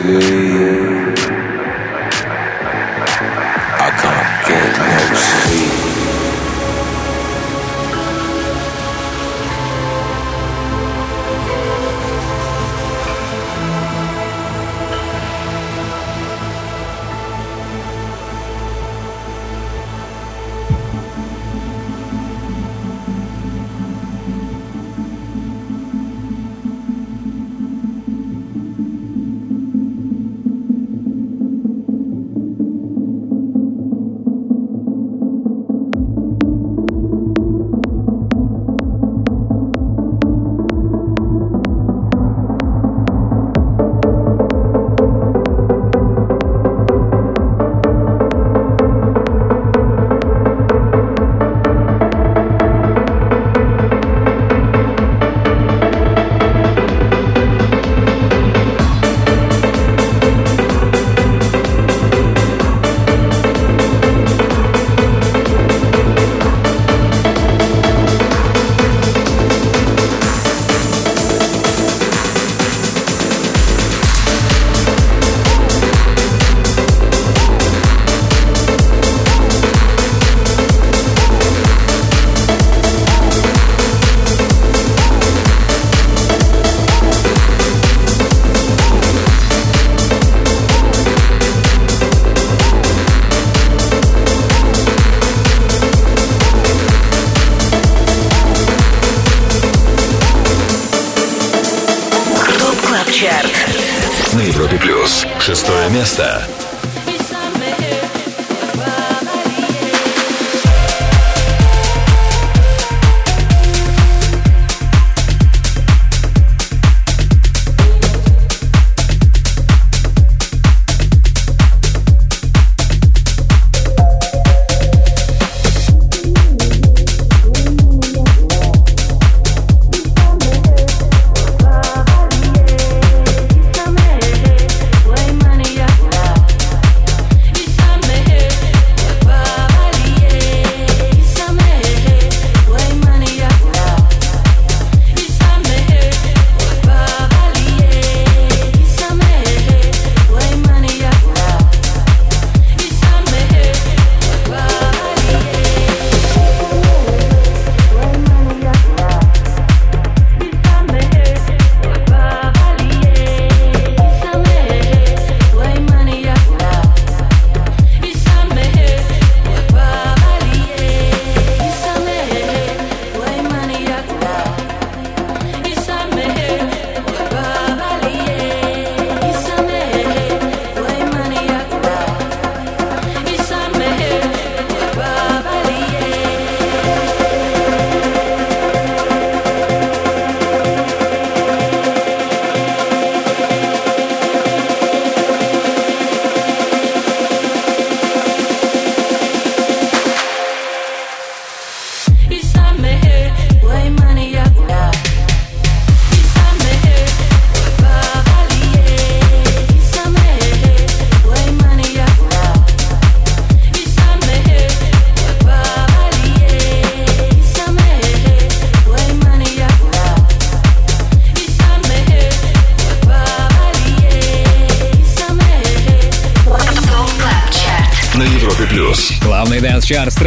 [0.00, 1.27] yeah.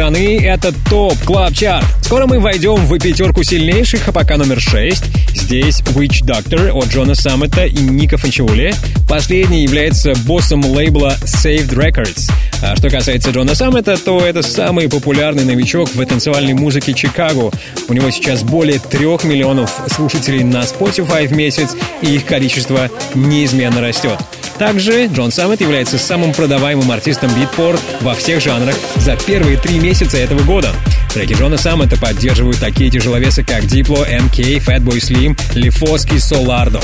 [0.02, 1.86] Страны— это ТОП Клаб Чарт.
[2.02, 5.04] Скоро мы войдем в пятерку сильнейших, а пока номер шесть.
[5.32, 8.74] Здесь Witch Doctor от Джона Саммита и Ника Фанчулли.
[9.08, 12.32] Последний является боссом лейбла Saved Records.
[12.62, 17.52] А что касается Джона Саммита, то это самый популярный новичок в танцевальной музыке Чикаго.
[17.86, 23.80] У него сейчас более трех миллионов слушателей на Spotify в месяц, и их количество неизменно
[23.80, 24.18] растет.
[24.62, 30.18] Также Джон Саммит является самым продаваемым артистом Beatport во всех жанрах за первые три месяца
[30.18, 30.72] этого года.
[31.12, 36.78] Треки Джона Саммета поддерживают такие тяжеловесы, как Дипло, МК, Fatboy Slim, Лифоски, Солардо.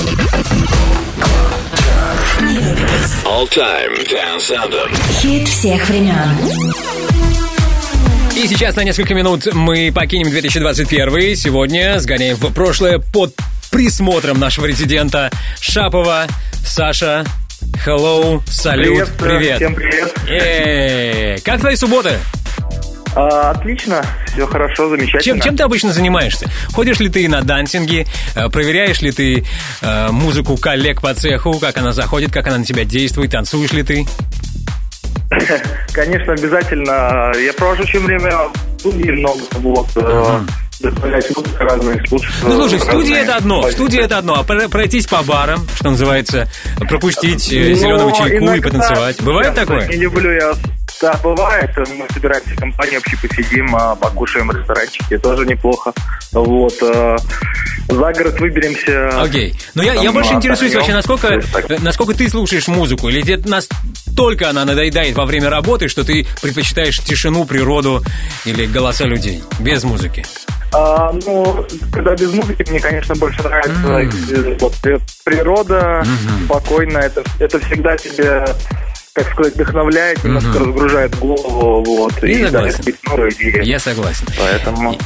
[3.25, 5.23] All Time Dance Anthem.
[5.23, 6.37] Хит всех времен.
[8.35, 11.37] И сейчас на несколько минут мы покинем 2021.
[11.37, 13.37] Сегодня сгоняем в прошлое под
[13.71, 15.31] присмотром нашего резидента
[15.61, 16.27] Шапова.
[16.67, 17.25] Саша,
[17.85, 19.57] hello, салют, Приветствую, привет.
[19.57, 20.15] всем привет.
[20.29, 22.13] Э, Как твои субботы?
[23.15, 25.23] А, отлично, все хорошо, замечательно.
[25.23, 26.49] Чем, чем ты обычно занимаешься?
[26.73, 28.07] Ходишь ли ты на дансинги?
[28.35, 29.45] Э, Проверяешь ли ты
[29.83, 31.59] э, музыку коллег по цеху?
[31.59, 33.31] Как она заходит, как она на тебя действует?
[33.33, 34.07] Танцуешь ли ты?
[35.93, 37.33] Конечно, обязательно.
[37.39, 40.41] Я провожу очень время в студии много, вот, э,
[40.81, 42.31] доставлять музыку разные, слушать.
[42.43, 45.23] Ну, слушай, в э, студии это одно, в студии это одно, а про- пройтись по
[45.23, 46.49] барам, что называется,
[46.89, 49.21] пропустить э, Но зеленого чайку и потанцевать.
[49.23, 49.87] Бывает такое?
[49.89, 50.53] Не люблю я.
[51.01, 51.71] Да, бывает.
[51.77, 55.19] Мы собираемся в компании, вообще посидим, а, покушаем в ресторанчике.
[55.19, 55.93] Тоже неплохо.
[56.33, 56.75] Вот.
[56.83, 57.17] э,
[57.87, 59.23] За город выберемся.
[59.23, 59.55] Окей.
[59.75, 63.23] Но я, я Там, больше а, интересуюсь вообще, насколько, э, насколько ты слушаешь музыку, или
[63.23, 68.03] тебе настолько она надоедает во время работы, что ты предпочитаешь тишину, природу
[68.45, 70.27] или голоса людей, без музыки.
[70.73, 73.73] А, ну, когда без музыки, мне, конечно, больше нравится
[74.31, 74.74] э, вот,
[75.24, 76.05] природа,
[76.45, 76.99] спокойно.
[76.99, 78.45] Это, это всегда тебе,
[79.15, 81.82] как сказать, вдохновляет, немножко разгружает голову.
[81.85, 82.85] Вот, и согласен.
[82.85, 83.65] идеи.
[83.65, 84.27] Я согласен.
[84.39, 84.97] Поэтому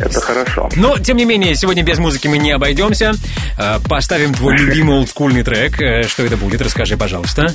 [0.00, 0.68] это хорошо.
[0.76, 3.12] Но, тем не менее, сегодня без музыки мы не обойдемся.
[3.58, 5.80] Э, Поставим твой любимый олдскульный трек.
[5.80, 6.62] Э, Что это будет?
[6.62, 7.54] Расскажи, пожалуйста.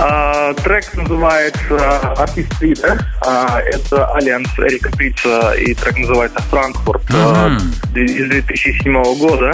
[0.00, 2.98] А, трек называется «Артист Pryda».
[3.20, 7.48] А, это alias Эрика Придза, и трек называется «Frankfurt» а,
[7.96, 9.50] из 2007 года.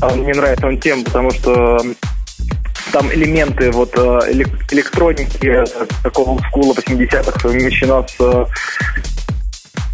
[0.00, 1.80] А, мне нравится он тем, потому что
[2.92, 5.64] там элементы вот элек- электроники э,
[6.02, 8.46] такого скула 80-х совмещено с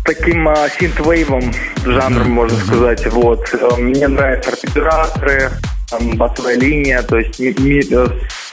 [0.05, 0.49] таким
[0.79, 1.53] синтвейвом
[1.85, 3.07] жанром, можно сказать.
[3.13, 3.47] Вот.
[3.79, 5.51] Мне нравятся арпеджиаторы,
[5.91, 8.09] там, басовая линия, то есть ми- ми- э,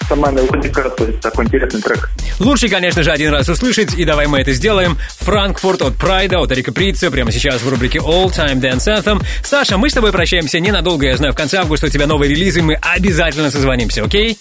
[0.07, 2.09] сама мелодика, то есть такой интересный трек.
[2.39, 4.97] Лучше, конечно же, один раз услышать, и давай мы это сделаем.
[5.19, 9.23] Франкфурт от Прайда, от Эрика Прица, прямо сейчас в рубрике All Time Dance Anthem.
[9.43, 12.61] Саша, мы с тобой прощаемся ненадолго, я знаю, в конце августа у тебя новые релизы,
[12.61, 14.37] мы обязательно созвонимся, окей?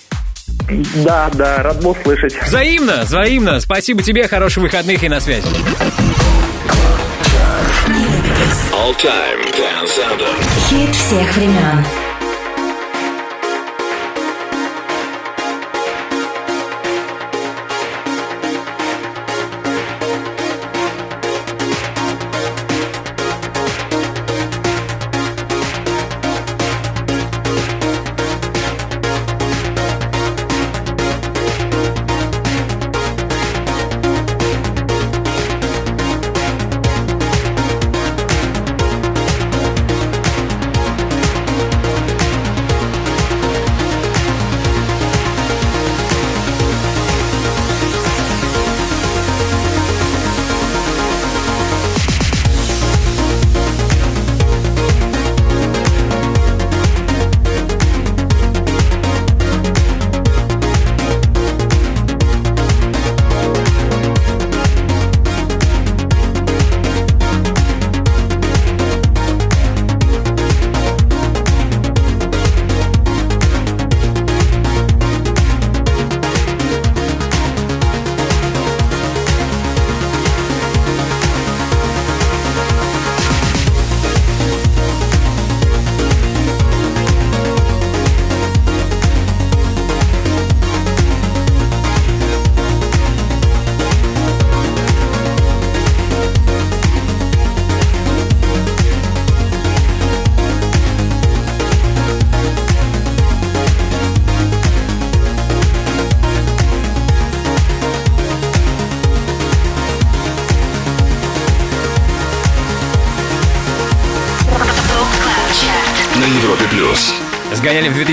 [0.96, 2.34] Да, да, рад был слышать.
[2.42, 3.60] Взаимно, взаимно.
[3.60, 5.46] Спасибо тебе, хороших выходных и на связи.
[8.72, 10.34] All Time Dance Anthem.
[10.68, 12.03] Хит всех времен.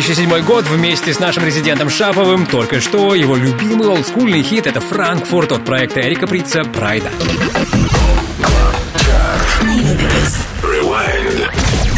[0.02, 2.48] 2007 год вместе с нашим резидентом Шаповым.
[2.48, 7.12] Только что его любимый олдскульный хит— это «Франкфурт» от проекта Эрика Прица «Прайда».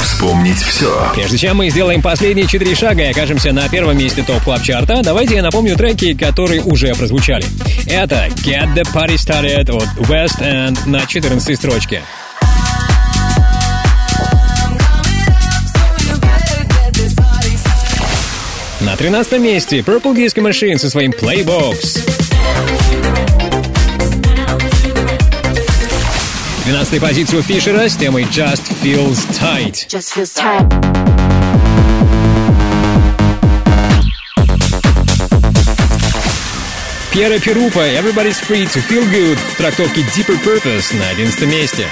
[0.02, 1.12] Вспомнить все.
[1.16, 5.02] Прежде чем мы сделаем последние четыре шага и окажемся на первом месте топ клаб чарта
[5.02, 7.46] давайте я напомню треки, которые уже прозвучали.
[7.88, 12.02] Это Get the Party Started от West End на 14 строчке.
[18.84, 22.02] На 13 месте Purple Disco Machine со своим Playbox.
[26.66, 29.88] 12 позицию Фишера с темой Just Feels Tight.
[29.88, 30.68] Just feels tight.
[37.14, 41.88] Пьера Перупа Everybody's Free to Feel Good в трактовке Deeper Purpose на 11 месте.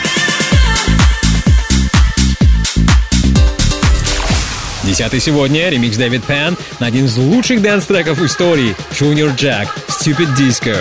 [4.91, 10.75] Десятый сегодня ремикс Дэвид Пен на один из лучших дэнс-треков истории Junior Jack Stupid Disco.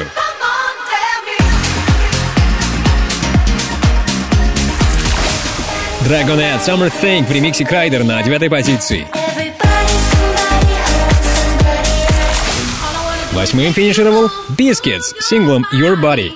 [6.04, 9.06] Dragonette Summer Thing в ремиксе Крайдер на девятой позиции.
[13.30, 14.28] Восьмым финишировал
[14.58, 16.32] Biscits с синглом Your Body.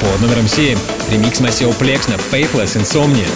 [0.00, 0.78] Под номером 7
[1.10, 3.26] ремикс Масео Плекс на Faithless Insomnia.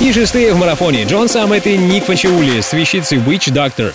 [0.00, 3.92] И шестые в марафоне Джон Саммет и Ник Фачиули с вещицей Witch Doctor.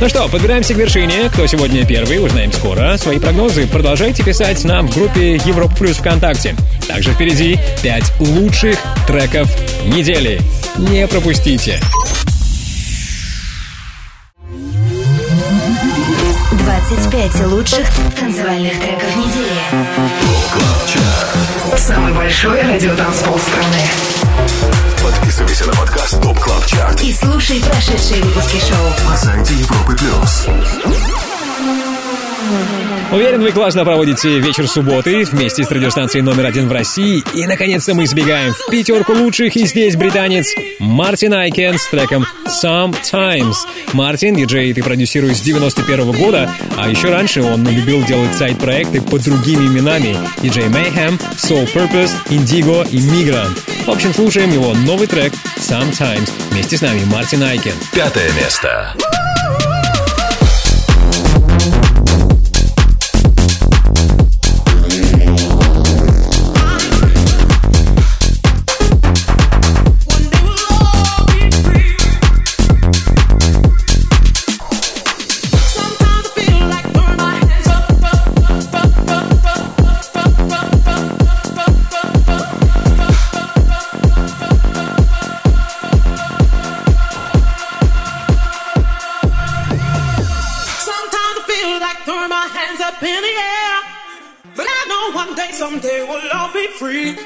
[0.00, 1.28] Ну что, подбираемся к вершине.
[1.32, 2.96] Кто сегодня первый, узнаем скоро.
[2.96, 6.54] Свои прогнозы продолжайте писать нам в группе Европа Плюс ВКонтакте.
[6.86, 8.78] Также впереди 5 лучших
[9.08, 9.48] треков
[9.86, 10.40] недели.
[10.76, 11.80] Не пропустите.
[16.88, 17.86] 25 лучших
[18.18, 19.60] танцевальных треков недели.
[21.76, 23.82] Самый большой радиотанцпол страны.
[25.02, 29.10] Подписывайся на подкаст Top Club Chart И слушай прошедшие выпуски шоу.
[29.10, 30.46] на сайте Европы Плюс.
[33.10, 37.22] Уверен, вы классно проводите вечер субботы вместе с радиостанцией номер один в России.
[37.34, 39.56] И, наконец-то, мы сбегаем в пятерку лучших.
[39.56, 42.26] И здесь британец Мартин Айкин с треком
[42.62, 43.54] Sometimes.
[43.94, 49.22] Мартин, диджей, ты продюсируешь с 91 года, а еще раньше он любил делать сайт-проекты под
[49.22, 50.14] другими именами.
[50.42, 53.58] Диджей Mayhem, Soul Purpose, Indigo и Migrant.
[53.86, 56.30] В общем, слушаем его новый трек Sometimes.
[56.50, 57.74] Вместе с нами Мартин Айкен.
[57.94, 58.94] Пятое место.
[58.98, 59.17] Sometimes
[96.78, 97.16] free.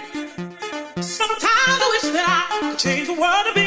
[1.03, 3.62] Sometimes I wish that I could change the world to be.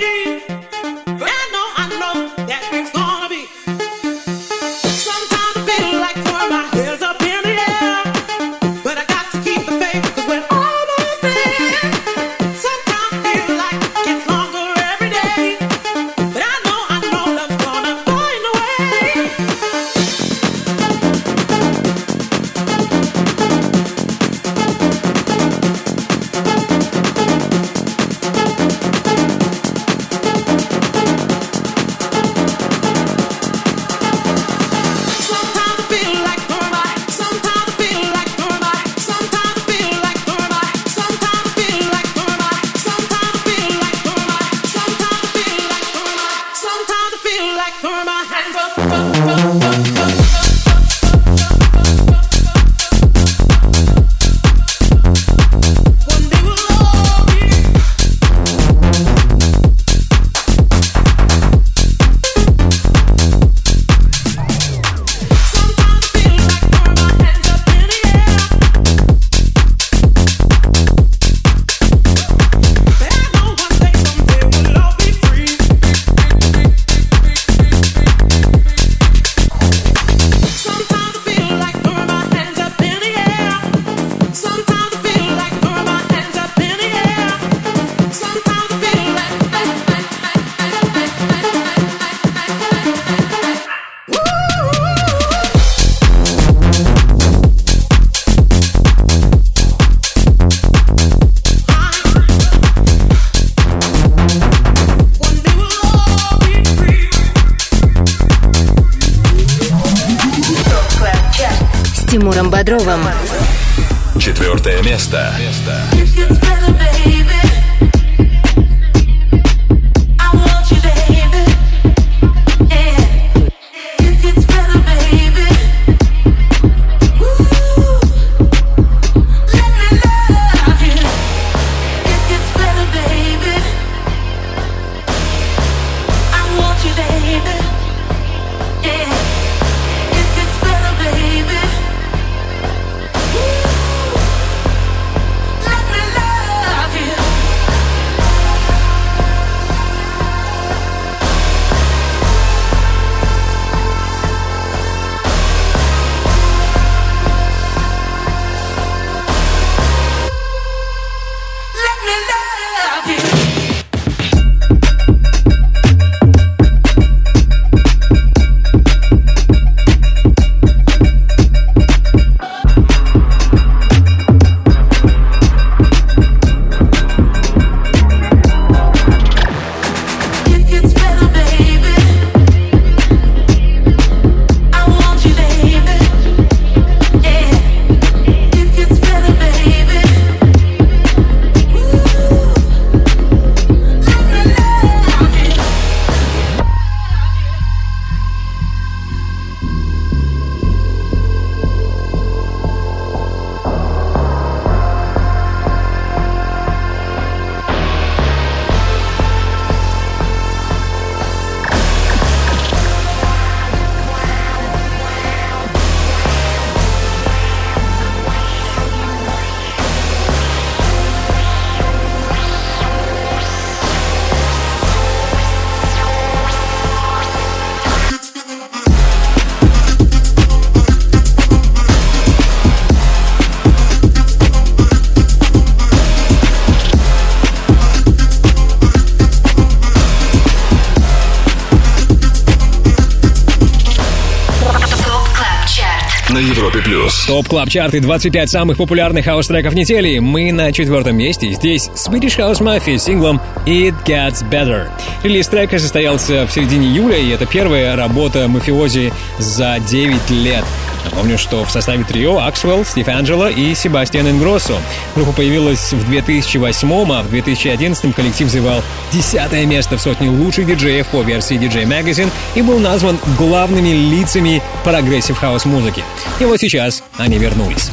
[247.55, 250.19] Club Chart и 25 самых популярных хаус-треков недели.
[250.19, 251.53] Мы на четвертом месте.
[251.53, 254.89] Здесь Swedish House Mafia с синглом It Gets Better.
[255.23, 260.65] Релиз трека состоялся в середине июля, и это первая работа мафиози за 9 лет.
[261.05, 264.77] Напомню, что в составе трио Аксвелл, Стив Анджело и Себастьян Ингроссо.
[265.15, 268.83] Группа появилась в 2008, а в 2011 коллектив завоевал
[269.13, 274.61] десятое место в сотне лучших диджеев по версии DJ Magazine и был назван главными лицами
[274.83, 276.03] progressive house музыки.
[276.39, 277.91] И вот сейчас они вернулись.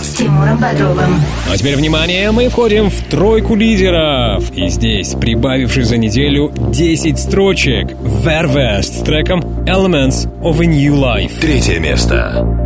[0.00, 1.20] С Тимуром Бодровым.
[1.50, 4.50] А теперь внимание, мы входим в тройку лидеров.
[4.52, 11.32] И здесь, прибавивший за неделю 10 строчек, Vervest с треком Elements of a New Life.
[11.40, 12.59] Третье место.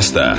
[0.00, 0.36] Место.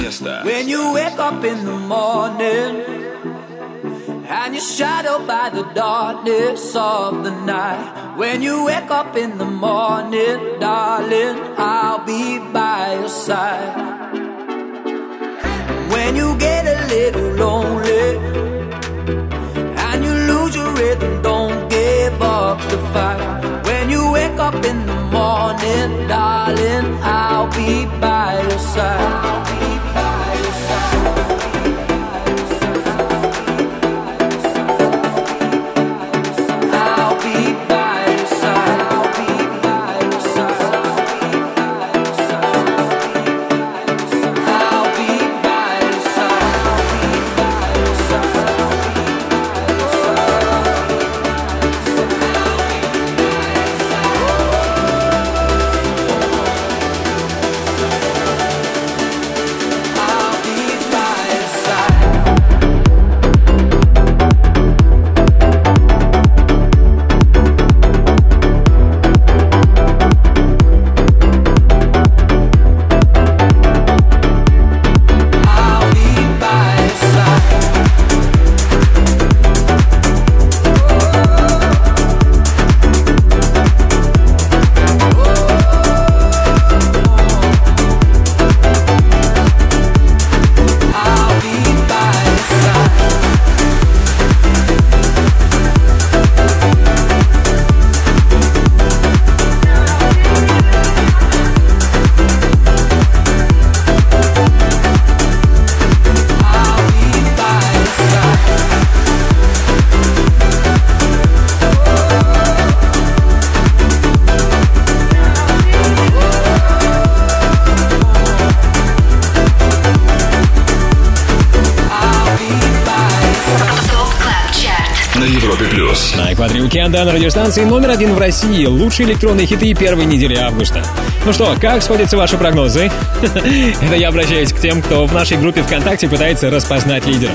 [127.31, 128.65] Радиостанции номер один в России.
[128.65, 130.83] Лучшие электронные хиты первой недели августа.
[131.25, 132.91] Ну что, как сходятся ваши прогнозы?
[133.21, 137.31] Это я обращаюсь к тем, кто в нашей группе ВКонтакте пытается распознать лидера.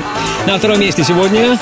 [0.47, 1.59] На втором месте сегодня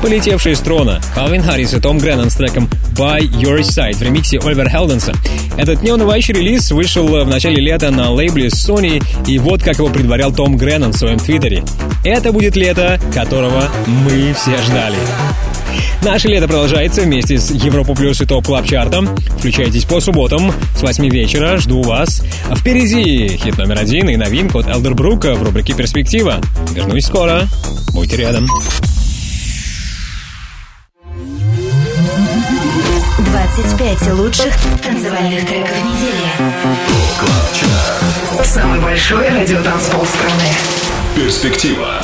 [0.00, 4.38] полетевшие с трона Калвин Харрис и Том Греннон с треком By Your Side в ремиксе
[4.38, 5.12] Оливер Хелденса.
[5.56, 10.32] Этот неунывающий релиз вышел в начале лета на лейбле Sony, и вот как его предварял
[10.32, 11.64] Том Греннон в своем твиттере.
[12.04, 14.98] Это будет лето, которого мы все ждали.
[16.02, 19.08] Наше лето продолжается вместе с Европа Плюс и Top Club Chart ом.
[19.38, 21.58] Включайтесь по субботам с 8 вечера.
[21.58, 22.22] Жду вас.
[22.56, 26.40] Впереди хит номер один и новинка от Элдербрука в рубрике «Перспектива».
[26.74, 27.46] Вернусь скоро.
[27.94, 28.48] Будьте рядом.
[33.18, 36.26] 25 лучших танцевальных треков недели.
[38.44, 40.48] Самый большой радиотанцпол страны.
[41.14, 42.02] Перспектива.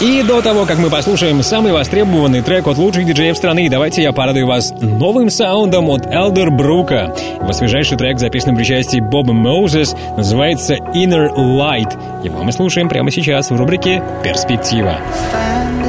[0.00, 4.12] И до того, как мы послушаем самый востребованный трек от лучших диджеев страны, давайте я
[4.12, 7.14] порадую вас новым саундом от Элдер Брука.
[7.38, 12.24] Его свежайший трек, записан при участии Боба Моузес, называется Inner Light.
[12.24, 14.96] Его мы слушаем прямо сейчас в рубрике «Перспектива».
[15.34, 15.79] Standing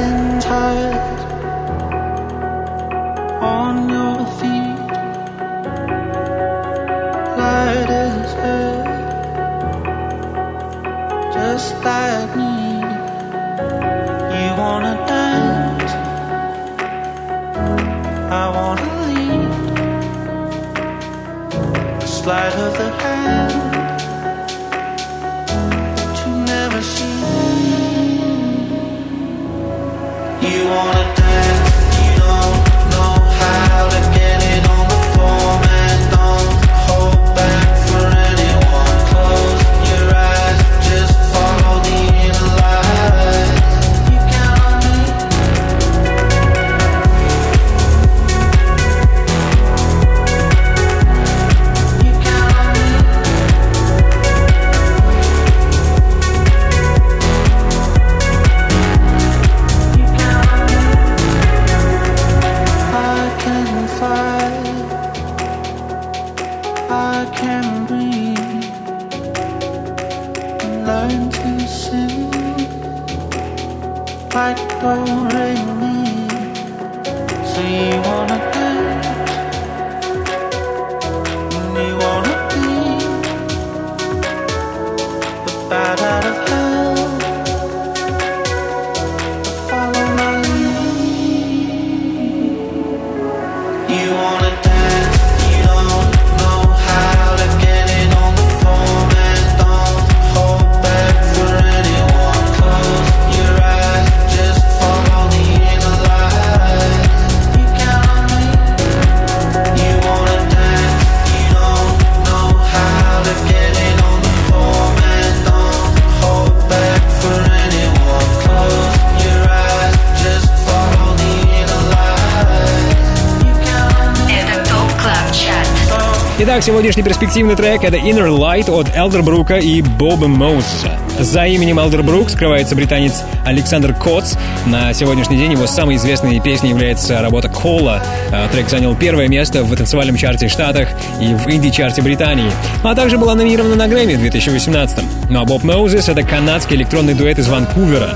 [126.62, 130.96] Сегодняшний перспективный трек— это Inner Light от Элдербрука и Боба Моузеса.
[131.18, 134.36] За именем Элдербрук скрывается британец Александр Котс.
[134.66, 138.00] На сегодняшний день его самой известной песней является работа «Cola».
[138.30, 140.90] А, Трек занял первое место в танцевальном чарте Штатах
[141.20, 142.52] и в инди-чарте Британии,
[142.84, 147.14] а также была номинирована на Грэмми в 2018 Ну а Боб Моузес— это канадский электронный
[147.14, 148.10] дуэт из Ванкувера.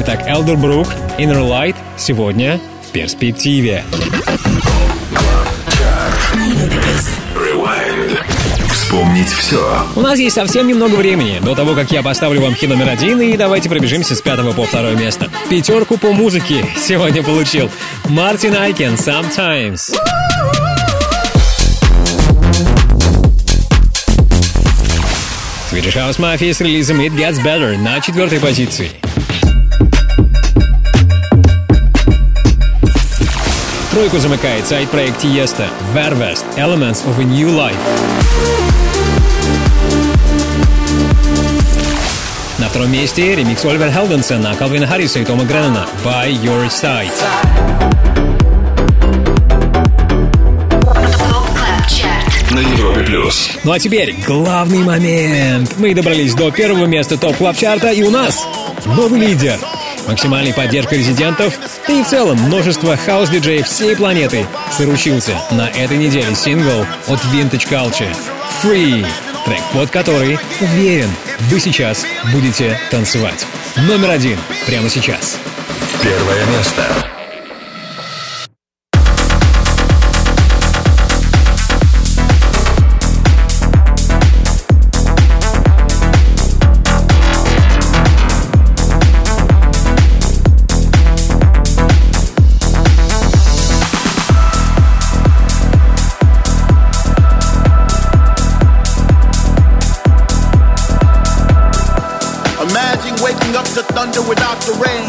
[0.00, 0.88] Итак, Элдербрук,
[1.18, 2.58] Inner Light сегодня
[2.88, 3.84] в перспективе.
[8.92, 9.86] Вспомнить все.
[9.96, 13.22] У нас есть совсем немного времени до того, как я поставлю вам хит номер один,
[13.22, 15.30] и давайте пробежимся с пятого по второе место.
[15.48, 17.70] Пятерку по музыке сегодня получил
[18.10, 19.96] Мартин Айкен «Sometimes».
[25.70, 28.90] Swedish House Mafia с релизом It Gets Better на четвертой позиции.
[33.90, 38.51] Тройку замыкает сайт-проект Тиеста Vervest Elements of a New Life.
[42.72, 47.12] Втором месте ремикс Оливер Хелденсона, Калвина Харриса и Тома Греннона «By Your Side».
[52.50, 53.50] На Европе плюс.
[53.64, 55.74] Ну а теперь главный момент.
[55.76, 58.46] Мы добрались до первого места топ клаб чарта и у нас
[58.86, 59.58] новый лидер.
[60.08, 61.58] Максимальной поддержкой резидентов
[61.88, 64.46] и в целом множество хаус-диджеев всей планеты
[64.78, 68.16] заручился на этой неделе сингл от Vintage Culture
[68.62, 69.06] «Free»,
[69.44, 71.10] трек под который, уверен,
[71.50, 73.46] вы сейчас будете танцевать.
[73.76, 75.38] Номер один прямо сейчас.
[76.02, 77.11] Первое место.
[103.78, 105.08] Up thunder without the rain,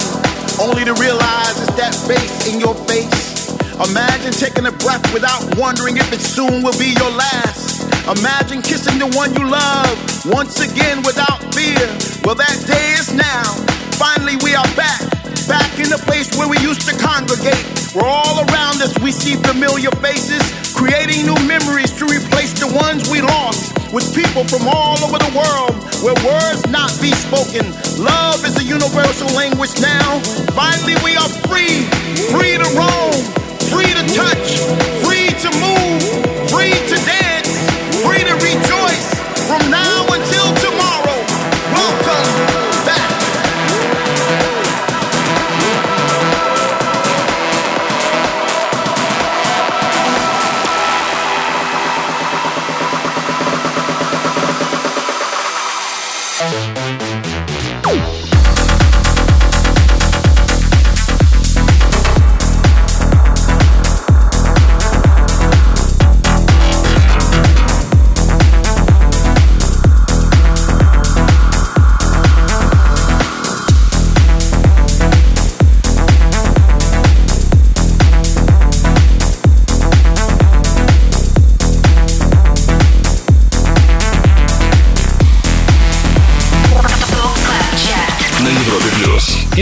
[0.61, 3.51] only to realize it's that face in your face.
[3.91, 7.83] Imagine taking a breath without wondering if it soon will be your last.
[8.07, 9.97] Imagine kissing the one you love
[10.31, 11.83] once again without fear.
[12.23, 13.43] Well, that day is now.
[13.99, 15.01] Finally, we are back.
[15.43, 17.67] Back in the place where we used to congregate.
[17.91, 20.39] Where all around us we see familiar faces,
[20.73, 23.77] creating new memories to replace the ones we lost.
[23.93, 27.69] With people from all over the world, where words not be spoken.
[28.01, 30.19] Love is a universal language now.
[30.57, 31.85] Finally, we are free,
[32.33, 33.13] free to roam,
[33.69, 34.65] free to touch,
[35.05, 36.01] free to move,
[36.49, 36.97] free to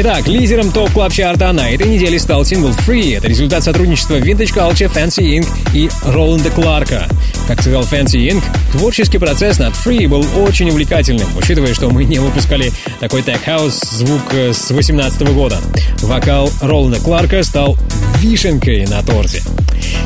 [0.04, 3.16] Итак, лидером топ клаб чарта на этой неделе стал сингл Free.
[3.16, 5.48] Это результат сотрудничества Vintage Culture, Fancy Inc.
[5.76, 7.08] и Роланда Кларка.
[7.48, 8.42] Как сказал Fancy Inc.,
[8.72, 14.34] творческий процесс над Free был очень увлекательным, учитывая, что мы не выпускали такой тег-хаус звук
[14.34, 15.60] э, с 2018 года.
[16.02, 17.78] Вокал Роланда Кларка стал
[18.18, 19.44] вишенкой на торте.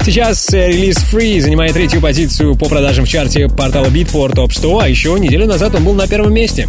[0.03, 4.77] Сейчас э, релиз Free занимает третью позицию по продажам в чарте портала Beatport Top 100,
[4.77, 6.67] а еще неделю назад он был на первом месте.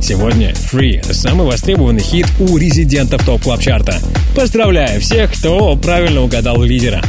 [0.00, 4.00] Сегодня Free— самый востребованный хит у резидентов Top Club Chart а
[4.34, 7.02] Поздравляю всех, кто правильно угадал лидера.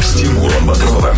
[0.00, 1.16] С Тимуром Бодровым.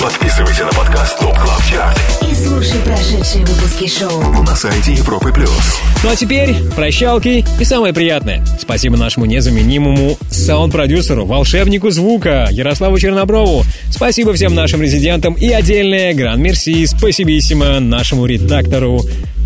[0.00, 1.98] Подписывайся на подкаст Top Club Chart
[2.30, 4.42] И слушай прошедшие выпуски шоу.
[4.42, 5.80] на сайте Европы плюс.
[6.04, 8.44] Ну а теперь прощалки и самое приятное.
[8.60, 13.64] Спасибо нашему незаменимому саунд-продюсеру, волшебнику звука Ярославу Черноброву.
[13.90, 19.00] Спасибо всем нашим резидентам и отдельное гран-мерси, спасибиссимо нашему редактору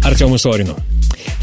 [0.05, 0.77] Артему Сорину.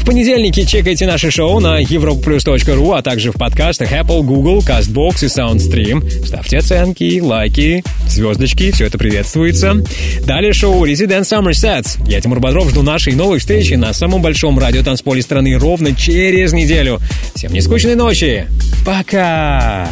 [0.08, 5.26] В понедельники чекайте наши шоу на europlus.ru, а также в подкастах Apple, Google, CastBox и
[5.26, 6.24] SoundStream.
[6.24, 9.84] Ставьте оценки, лайки, звездочки, все это приветствуется.
[10.24, 12.00] Далее шоу Resident Summer Sets.
[12.08, 17.02] Я, Тимур Бодров, жду нашей новой встречи на самом большом радиотанцполе страны ровно через неделю.
[17.34, 18.46] Всем не скучной ночи.
[18.86, 19.88] Пока!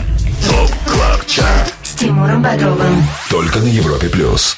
[3.29, 4.57] Только на Европе плюс.